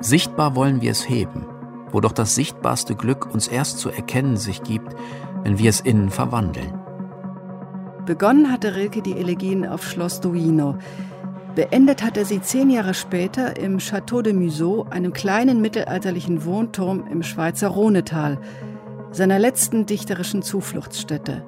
Sichtbar 0.00 0.54
wollen 0.54 0.82
wir 0.82 0.90
es 0.90 1.08
heben, 1.08 1.46
wo 1.90 2.00
doch 2.00 2.12
das 2.12 2.34
sichtbarste 2.34 2.94
Glück 2.94 3.26
uns 3.26 3.48
erst 3.48 3.78
zu 3.78 3.90
erkennen 3.90 4.36
sich 4.36 4.62
gibt, 4.62 4.94
wenn 5.42 5.58
wir 5.58 5.70
es 5.70 5.80
innen 5.80 6.10
verwandeln. 6.10 6.85
Begonnen 8.06 8.52
hatte 8.52 8.76
Rilke 8.76 9.02
die 9.02 9.18
Elegien 9.18 9.66
auf 9.66 9.84
Schloss 9.84 10.20
Duino. 10.20 10.78
Beendet 11.56 12.04
hat 12.04 12.16
er 12.16 12.24
sie 12.24 12.40
zehn 12.40 12.70
Jahre 12.70 12.94
später 12.94 13.56
im 13.56 13.78
Château 13.78 14.22
de 14.22 14.32
Museau, 14.32 14.86
einem 14.90 15.12
kleinen 15.12 15.60
mittelalterlichen 15.60 16.44
Wohnturm 16.44 17.04
im 17.10 17.24
Schweizer 17.24 17.68
Rhonetal, 17.68 18.38
seiner 19.10 19.40
letzten 19.40 19.86
dichterischen 19.86 20.42
Zufluchtsstätte. 20.42 21.44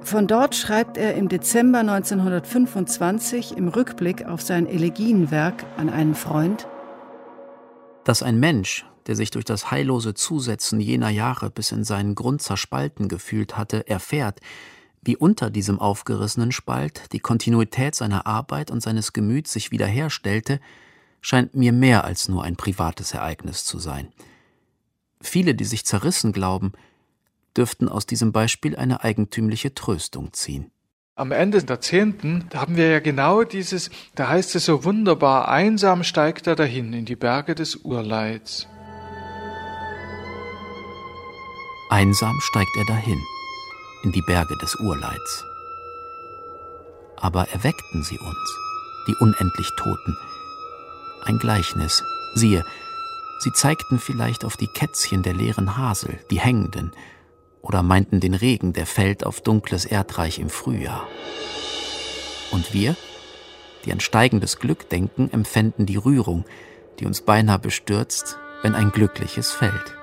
Von 0.00 0.28
dort 0.28 0.54
schreibt 0.54 0.96
er 0.96 1.14
im 1.14 1.28
Dezember 1.28 1.80
1925 1.80 3.56
im 3.56 3.66
Rückblick 3.66 4.26
auf 4.26 4.42
sein 4.42 4.66
Elegienwerk 4.66 5.64
an 5.76 5.90
einen 5.90 6.14
Freund, 6.14 6.68
dass 8.04 8.22
ein 8.22 8.38
Mensch, 8.38 8.86
der 9.08 9.16
sich 9.16 9.32
durch 9.32 9.44
das 9.44 9.72
heillose 9.72 10.14
Zusetzen 10.14 10.78
jener 10.80 11.10
Jahre 11.10 11.50
bis 11.50 11.72
in 11.72 11.82
seinen 11.82 12.14
Grund 12.14 12.42
zerspalten 12.42 13.08
gefühlt 13.08 13.58
hatte, 13.58 13.88
erfährt, 13.88 14.40
wie 15.02 15.16
unter 15.16 15.50
diesem 15.50 15.78
aufgerissenen 15.78 16.52
Spalt 16.52 17.12
die 17.12 17.20
Kontinuität 17.20 17.94
seiner 17.94 18.26
Arbeit 18.26 18.70
und 18.70 18.82
seines 18.82 19.12
Gemüts 19.12 19.52
sich 19.52 19.70
wiederherstellte, 19.70 20.60
scheint 21.20 21.54
mir 21.54 21.72
mehr 21.72 22.04
als 22.04 22.28
nur 22.28 22.44
ein 22.44 22.56
privates 22.56 23.12
Ereignis 23.12 23.64
zu 23.64 23.78
sein. 23.78 24.08
Viele, 25.20 25.54
die 25.54 25.64
sich 25.64 25.84
zerrissen 25.84 26.32
glauben, 26.32 26.72
dürften 27.56 27.88
aus 27.88 28.06
diesem 28.06 28.32
Beispiel 28.32 28.76
eine 28.76 29.02
eigentümliche 29.02 29.74
Tröstung 29.74 30.32
ziehen. 30.32 30.70
Am 31.16 31.32
Ende 31.32 31.62
der 31.64 31.80
Zehnten 31.80 32.48
haben 32.54 32.76
wir 32.76 32.88
ja 32.88 33.00
genau 33.00 33.42
dieses, 33.42 33.90
da 34.14 34.28
heißt 34.28 34.54
es 34.54 34.66
so 34.66 34.84
wunderbar, 34.84 35.48
einsam 35.48 36.04
steigt 36.04 36.46
er 36.46 36.54
dahin 36.54 36.92
in 36.92 37.06
die 37.06 37.16
Berge 37.16 37.56
des 37.56 37.74
Urleids. 37.74 38.68
Einsam 41.90 42.38
steigt 42.40 42.76
er 42.76 42.84
dahin 42.84 43.20
in 44.02 44.12
die 44.12 44.22
Berge 44.22 44.56
des 44.56 44.76
Urleids. 44.76 45.44
Aber 47.16 47.48
erweckten 47.48 48.02
sie 48.02 48.18
uns, 48.18 48.56
die 49.08 49.14
unendlich 49.16 49.70
Toten. 49.76 50.16
Ein 51.24 51.38
Gleichnis, 51.38 52.02
siehe, 52.34 52.64
sie 53.40 53.52
zeigten 53.52 53.98
vielleicht 53.98 54.44
auf 54.44 54.56
die 54.56 54.68
Kätzchen 54.68 55.22
der 55.22 55.34
leeren 55.34 55.76
Hasel, 55.76 56.18
die 56.30 56.40
hängenden, 56.40 56.92
oder 57.60 57.82
meinten 57.82 58.20
den 58.20 58.34
Regen, 58.34 58.72
der 58.72 58.86
fällt 58.86 59.26
auf 59.26 59.40
dunkles 59.40 59.84
Erdreich 59.84 60.38
im 60.38 60.48
Frühjahr. 60.48 61.06
Und 62.50 62.72
wir, 62.72 62.96
die 63.84 63.92
an 63.92 64.00
steigendes 64.00 64.58
Glück 64.58 64.88
denken, 64.88 65.28
empfänden 65.30 65.84
die 65.84 65.96
Rührung, 65.96 66.44
die 66.98 67.06
uns 67.06 67.20
beinahe 67.20 67.58
bestürzt, 67.58 68.38
wenn 68.62 68.74
ein 68.74 68.90
glückliches 68.90 69.50
fällt. 69.50 69.97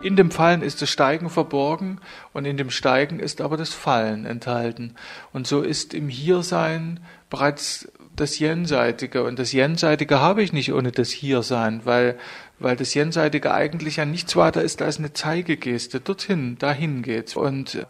In 0.00 0.14
dem 0.14 0.30
Fallen 0.30 0.62
ist 0.62 0.80
das 0.80 0.90
Steigen 0.90 1.28
verborgen 1.28 2.00
und 2.32 2.44
in 2.44 2.56
dem 2.56 2.70
Steigen 2.70 3.18
ist 3.18 3.40
aber 3.40 3.56
das 3.56 3.74
Fallen 3.74 4.26
enthalten. 4.26 4.94
Und 5.32 5.48
so 5.48 5.62
ist 5.62 5.92
im 5.92 6.08
Hiersein 6.08 7.00
bereits 7.30 7.90
das 8.14 8.38
Jenseitige. 8.38 9.24
Und 9.24 9.40
das 9.40 9.52
Jenseitige 9.52 10.20
habe 10.20 10.42
ich 10.42 10.52
nicht 10.52 10.72
ohne 10.72 10.92
das 10.92 11.10
Hiersein, 11.10 11.80
weil, 11.84 12.16
weil 12.60 12.76
das 12.76 12.94
Jenseitige 12.94 13.52
eigentlich 13.52 13.96
ja 13.96 14.04
nichts 14.04 14.36
weiter 14.36 14.62
ist 14.62 14.82
als 14.82 14.98
eine 14.98 15.12
Zeigegeste. 15.12 15.98
Dorthin, 15.98 16.58
dahin 16.58 17.02
geht's. 17.02 17.34
Und 17.34 17.84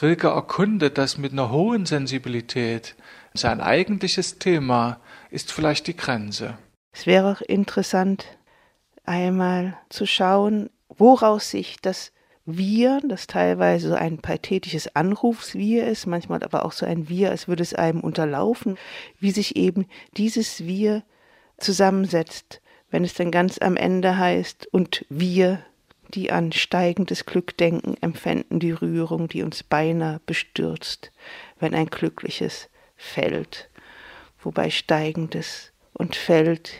Rilke 0.00 0.28
erkundet 0.28 0.96
das 0.96 1.18
mit 1.18 1.32
einer 1.32 1.50
hohen 1.50 1.84
Sensibilität. 1.84 2.96
Sein 3.34 3.60
eigentliches 3.60 4.38
Thema 4.38 5.00
ist 5.30 5.52
vielleicht 5.52 5.86
die 5.86 5.96
Grenze. 5.96 6.56
Es 6.92 7.06
wäre 7.06 7.32
auch 7.32 7.40
interessant, 7.42 8.24
einmal 9.04 9.76
zu 9.90 10.06
schauen, 10.06 10.70
woraus 10.98 11.50
sich 11.50 11.76
das 11.80 12.12
Wir, 12.44 13.00
das 13.08 13.26
teilweise 13.26 13.90
so 13.90 13.94
ein 13.94 14.18
pathetisches 14.18 14.96
Anrufswir 14.96 15.86
ist, 15.86 16.06
manchmal 16.06 16.42
aber 16.42 16.64
auch 16.64 16.72
so 16.72 16.84
ein 16.84 17.08
Wir, 17.08 17.30
als 17.30 17.46
würde 17.46 17.62
es 17.62 17.74
einem 17.74 18.00
unterlaufen, 18.00 18.78
wie 19.20 19.30
sich 19.30 19.56
eben 19.56 19.86
dieses 20.16 20.66
Wir 20.66 21.04
zusammensetzt, 21.58 22.60
wenn 22.90 23.04
es 23.04 23.14
dann 23.14 23.30
ganz 23.30 23.58
am 23.60 23.76
Ende 23.76 24.18
heißt, 24.18 24.66
und 24.72 25.06
wir, 25.08 25.64
die 26.14 26.30
an 26.30 26.52
steigendes 26.52 27.24
Glück 27.24 27.56
denken, 27.56 27.96
empfinden 28.00 28.58
die 28.58 28.72
Rührung, 28.72 29.28
die 29.28 29.42
uns 29.42 29.62
beinahe 29.62 30.20
bestürzt, 30.26 31.12
wenn 31.58 31.74
ein 31.74 31.86
glückliches 31.86 32.68
fällt, 32.96 33.70
wobei 34.42 34.68
steigendes 34.70 35.72
und 35.94 36.16
fällt 36.16 36.72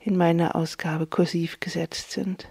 in 0.00 0.16
meiner 0.16 0.56
Ausgabe 0.56 1.06
kursiv 1.06 1.60
gesetzt 1.60 2.12
sind. 2.12 2.48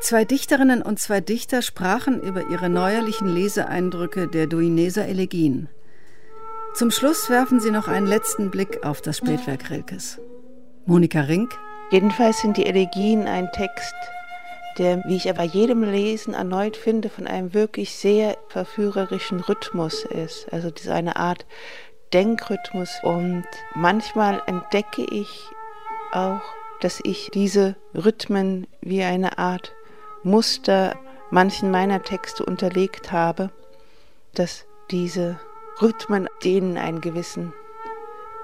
Zwei 0.00 0.24
Dichterinnen 0.24 0.80
und 0.80 1.00
zwei 1.00 1.20
Dichter 1.20 1.60
sprachen 1.60 2.20
über 2.20 2.48
ihre 2.50 2.68
neuerlichen 2.68 3.28
Leseeindrücke 3.28 4.28
der 4.28 4.46
Duineser 4.46 5.06
Elegien. 5.06 5.68
Zum 6.74 6.92
Schluss 6.92 7.28
werfen 7.28 7.58
sie 7.58 7.72
noch 7.72 7.88
einen 7.88 8.06
letzten 8.06 8.50
Blick 8.50 8.84
auf 8.84 9.00
das 9.02 9.18
Spätwerk 9.18 9.70
Rilkes. 9.70 10.20
Monika 10.86 11.22
Rink. 11.22 11.58
Jedenfalls 11.90 12.40
sind 12.40 12.56
die 12.56 12.66
Elegien 12.66 13.26
ein 13.26 13.50
Text, 13.50 13.94
der, 14.78 15.02
wie 15.06 15.16
ich 15.16 15.28
aber 15.28 15.42
jedem 15.42 15.82
Lesen 15.82 16.32
erneut 16.32 16.76
finde, 16.76 17.08
von 17.08 17.26
einem 17.26 17.52
wirklich 17.52 17.96
sehr 17.96 18.36
verführerischen 18.48 19.40
Rhythmus 19.40 20.04
ist. 20.04 20.46
Also 20.52 20.70
diese 20.70 20.94
eine 20.94 21.16
Art 21.16 21.44
Denkrhythmus. 22.12 23.00
Und 23.02 23.44
manchmal 23.74 24.42
entdecke 24.46 25.04
ich 25.10 25.48
auch, 26.12 26.42
dass 26.80 27.00
ich 27.02 27.30
diese 27.34 27.74
Rhythmen 27.94 28.68
wie 28.80 29.02
eine 29.02 29.38
Art 29.38 29.74
Muster 30.28 30.96
manchen 31.30 31.70
meiner 31.70 32.02
Texte 32.02 32.44
unterlegt 32.44 33.12
habe, 33.12 33.50
dass 34.34 34.64
diese 34.90 35.38
Rhythmen 35.80 36.28
denen 36.44 36.76
einen 36.76 37.00
gewissen 37.00 37.52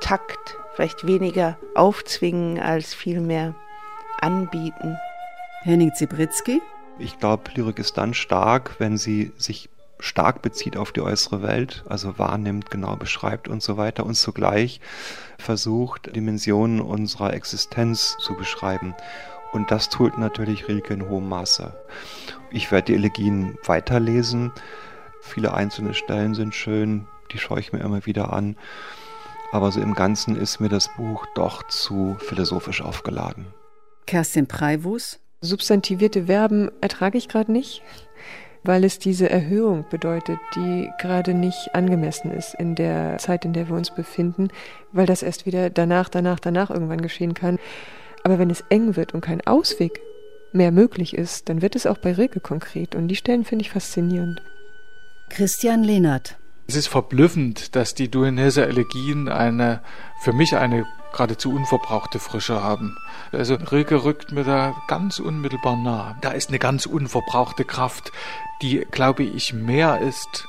Takt 0.01 0.57
vielleicht 0.75 1.07
weniger 1.07 1.57
aufzwingen 1.75 2.59
als 2.59 2.95
vielmehr 2.95 3.55
anbieten. 4.21 4.99
Henning 5.63 5.95
Zibritzky? 5.95 6.61
Ich 6.99 7.19
glaube, 7.19 7.51
Lyrik 7.55 7.79
ist 7.79 7.97
dann 7.97 8.15
stark, 8.15 8.77
wenn 8.79 8.97
sie 8.97 9.33
sich 9.37 9.69
stark 9.99 10.43
bezieht 10.43 10.77
auf 10.77 10.93
die 10.93 11.01
äußere 11.01 11.43
Welt, 11.43 11.85
also 11.89 12.19
wahrnimmt, 12.19 12.71
genau 12.71 12.97
beschreibt 12.97 13.49
und 13.49 13.63
so 13.63 13.77
weiter 13.77 14.05
und 14.05 14.15
zugleich 14.15 14.81
versucht, 15.39 16.15
Dimensionen 16.15 16.81
unserer 16.81 17.33
Existenz 17.33 18.17
zu 18.21 18.35
beschreiben. 18.35 18.95
Und 19.55 19.71
das 19.71 19.89
tut 19.89 20.19
natürlich 20.19 20.67
Rilke 20.67 20.95
in 20.95 21.09
hohem 21.09 21.29
Maße. 21.29 21.73
Ich 22.51 22.73
werde 22.73 22.87
die 22.87 22.95
Elegien 22.95 23.57
weiterlesen. 23.65 24.51
Viele 25.21 25.55
einzelne 25.55 25.95
Stellen 25.95 26.35
sind 26.35 26.57
schön, 26.57 27.07
die 27.31 27.39
schaue 27.39 27.61
ich 27.61 27.73
mir 27.73 27.79
immer 27.79 28.05
wieder 28.05 28.33
an. 28.33 28.57
Aber 29.53 29.71
so 29.71 29.81
im 29.81 29.95
Ganzen 29.95 30.35
ist 30.35 30.59
mir 30.59 30.69
das 30.69 30.91
Buch 30.97 31.25
doch 31.37 31.63
zu 31.69 32.17
philosophisch 32.19 32.83
aufgeladen. 32.83 33.47
Kerstin 34.07 34.49
Preivus. 34.49 35.21
Substantivierte 35.41 36.25
Verben 36.25 36.73
ertrage 36.81 37.17
ich 37.17 37.29
gerade 37.29 37.53
nicht, 37.53 37.81
weil 38.65 38.83
es 38.83 38.99
diese 38.99 39.31
Erhöhung 39.31 39.85
bedeutet, 39.89 40.41
die 40.57 40.91
gerade 41.01 41.33
nicht 41.33 41.77
angemessen 41.77 42.33
ist 42.33 42.55
in 42.55 42.75
der 42.75 43.19
Zeit, 43.19 43.45
in 43.45 43.53
der 43.53 43.69
wir 43.69 43.77
uns 43.77 43.95
befinden, 43.95 44.49
weil 44.91 45.07
das 45.07 45.23
erst 45.23 45.47
wieder 45.47 45.71
danach, 45.71 46.09
danach, 46.09 46.41
danach 46.41 46.71
irgendwann 46.71 47.03
geschehen 47.03 47.35
kann. 47.35 47.61
Aber 48.25 48.39
wenn 48.39 48.51
es 48.51 48.65
eng 48.71 48.97
wird 48.97 49.15
und 49.15 49.21
kein 49.21 49.47
Ausweg 49.47 50.01
mehr 50.53 50.73
möglich 50.73 51.15
ist, 51.15 51.49
dann 51.49 51.61
wird 51.63 51.77
es 51.77 51.87
auch 51.87 51.99
bei 51.99 52.13
Rilke 52.13 52.41
konkret. 52.41 52.95
Und 52.95 53.09
die 53.09 53.17
Stellen 53.17 53.45
finde 53.45 53.65
ich 53.65 53.71
faszinierend. 53.71 54.41
Christian 55.29 55.85
Lehnert. 55.85 56.37
Es 56.67 56.77
ist 56.77 56.87
verblüffend, 56.87 57.77
dass 57.77 57.95
die 57.95 58.11
Dueneser 58.11 58.67
Elegien 58.67 59.29
eine, 59.29 59.83
für 60.23 60.33
mich 60.33 60.57
eine 60.57 60.87
geradezu 61.13 61.51
unverbrauchte 61.51 62.19
Frische 62.19 62.63
haben. 62.63 62.97
Also 63.31 63.55
Rilke 63.57 64.05
rückt 64.05 64.33
mir 64.33 64.45
da 64.45 64.75
ganz 64.89 65.19
unmittelbar 65.19 65.77
nah. 65.77 66.17
Da 66.23 66.33
ist 66.33 66.49
eine 66.49 66.59
ganz 66.59 66.87
unverbrauchte 66.87 67.65
Kraft, 67.65 68.11
die, 68.63 68.87
glaube 68.91 69.23
ich, 69.23 69.53
mehr 69.53 70.01
ist 70.01 70.47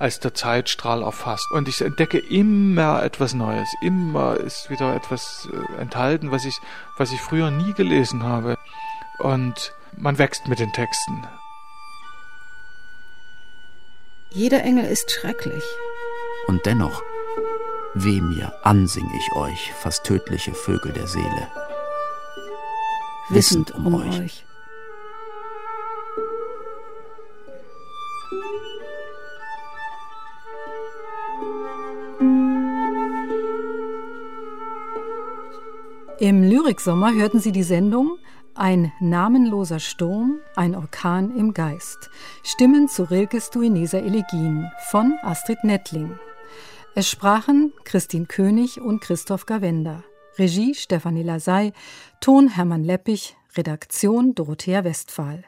als 0.00 0.18
der 0.18 0.32
Zeitstrahl 0.32 1.02
erfasst. 1.02 1.50
Und 1.52 1.68
ich 1.68 1.82
entdecke 1.82 2.18
immer 2.18 3.02
etwas 3.02 3.34
Neues. 3.34 3.68
Immer 3.82 4.38
ist 4.38 4.70
wieder 4.70 4.96
etwas 4.96 5.46
äh, 5.52 5.80
enthalten, 5.80 6.30
was 6.30 6.46
ich, 6.46 6.58
was 6.96 7.12
ich 7.12 7.20
früher 7.20 7.50
nie 7.50 7.74
gelesen 7.74 8.22
habe. 8.22 8.56
Und 9.18 9.74
man 9.98 10.16
wächst 10.16 10.48
mit 10.48 10.58
den 10.58 10.72
Texten. 10.72 11.26
Jeder 14.30 14.62
Engel 14.62 14.86
ist 14.86 15.10
schrecklich. 15.10 15.64
Und 16.46 16.64
dennoch, 16.64 17.02
weh 17.92 18.22
mir, 18.22 18.54
ansing 18.62 19.08
ich 19.14 19.36
euch, 19.36 19.72
fast 19.74 20.04
tödliche 20.04 20.54
Vögel 20.54 20.92
der 20.92 21.08
Seele. 21.08 21.48
Wissend 23.28 23.72
um, 23.72 23.86
um 23.86 23.94
euch. 23.96 24.20
euch. 24.20 24.44
Im 36.20 36.42
Lyriksommer 36.42 37.14
hörten 37.14 37.40
Sie 37.40 37.50
die 37.50 37.62
Sendung 37.62 38.18
Ein 38.54 38.92
namenloser 39.00 39.80
Sturm, 39.80 40.36
ein 40.54 40.74
Orkan 40.74 41.34
im 41.34 41.54
Geist. 41.54 42.10
Stimmen 42.42 42.88
zu 42.88 43.04
Rilkes 43.04 43.48
Duineser 43.48 44.02
Elegien 44.02 44.70
von 44.90 45.14
Astrid 45.22 45.64
Nettling. 45.64 46.18
Es 46.94 47.08
sprachen 47.08 47.72
Christine 47.84 48.26
König 48.26 48.82
und 48.82 49.00
Christoph 49.00 49.46
Gawenda. 49.46 50.04
Regie 50.38 50.74
Stefanie 50.74 51.22
Lasey, 51.22 51.72
Ton 52.20 52.48
Hermann 52.48 52.84
Leppich, 52.84 53.34
Redaktion 53.56 54.34
Dorothea 54.34 54.84
Westphal. 54.84 55.44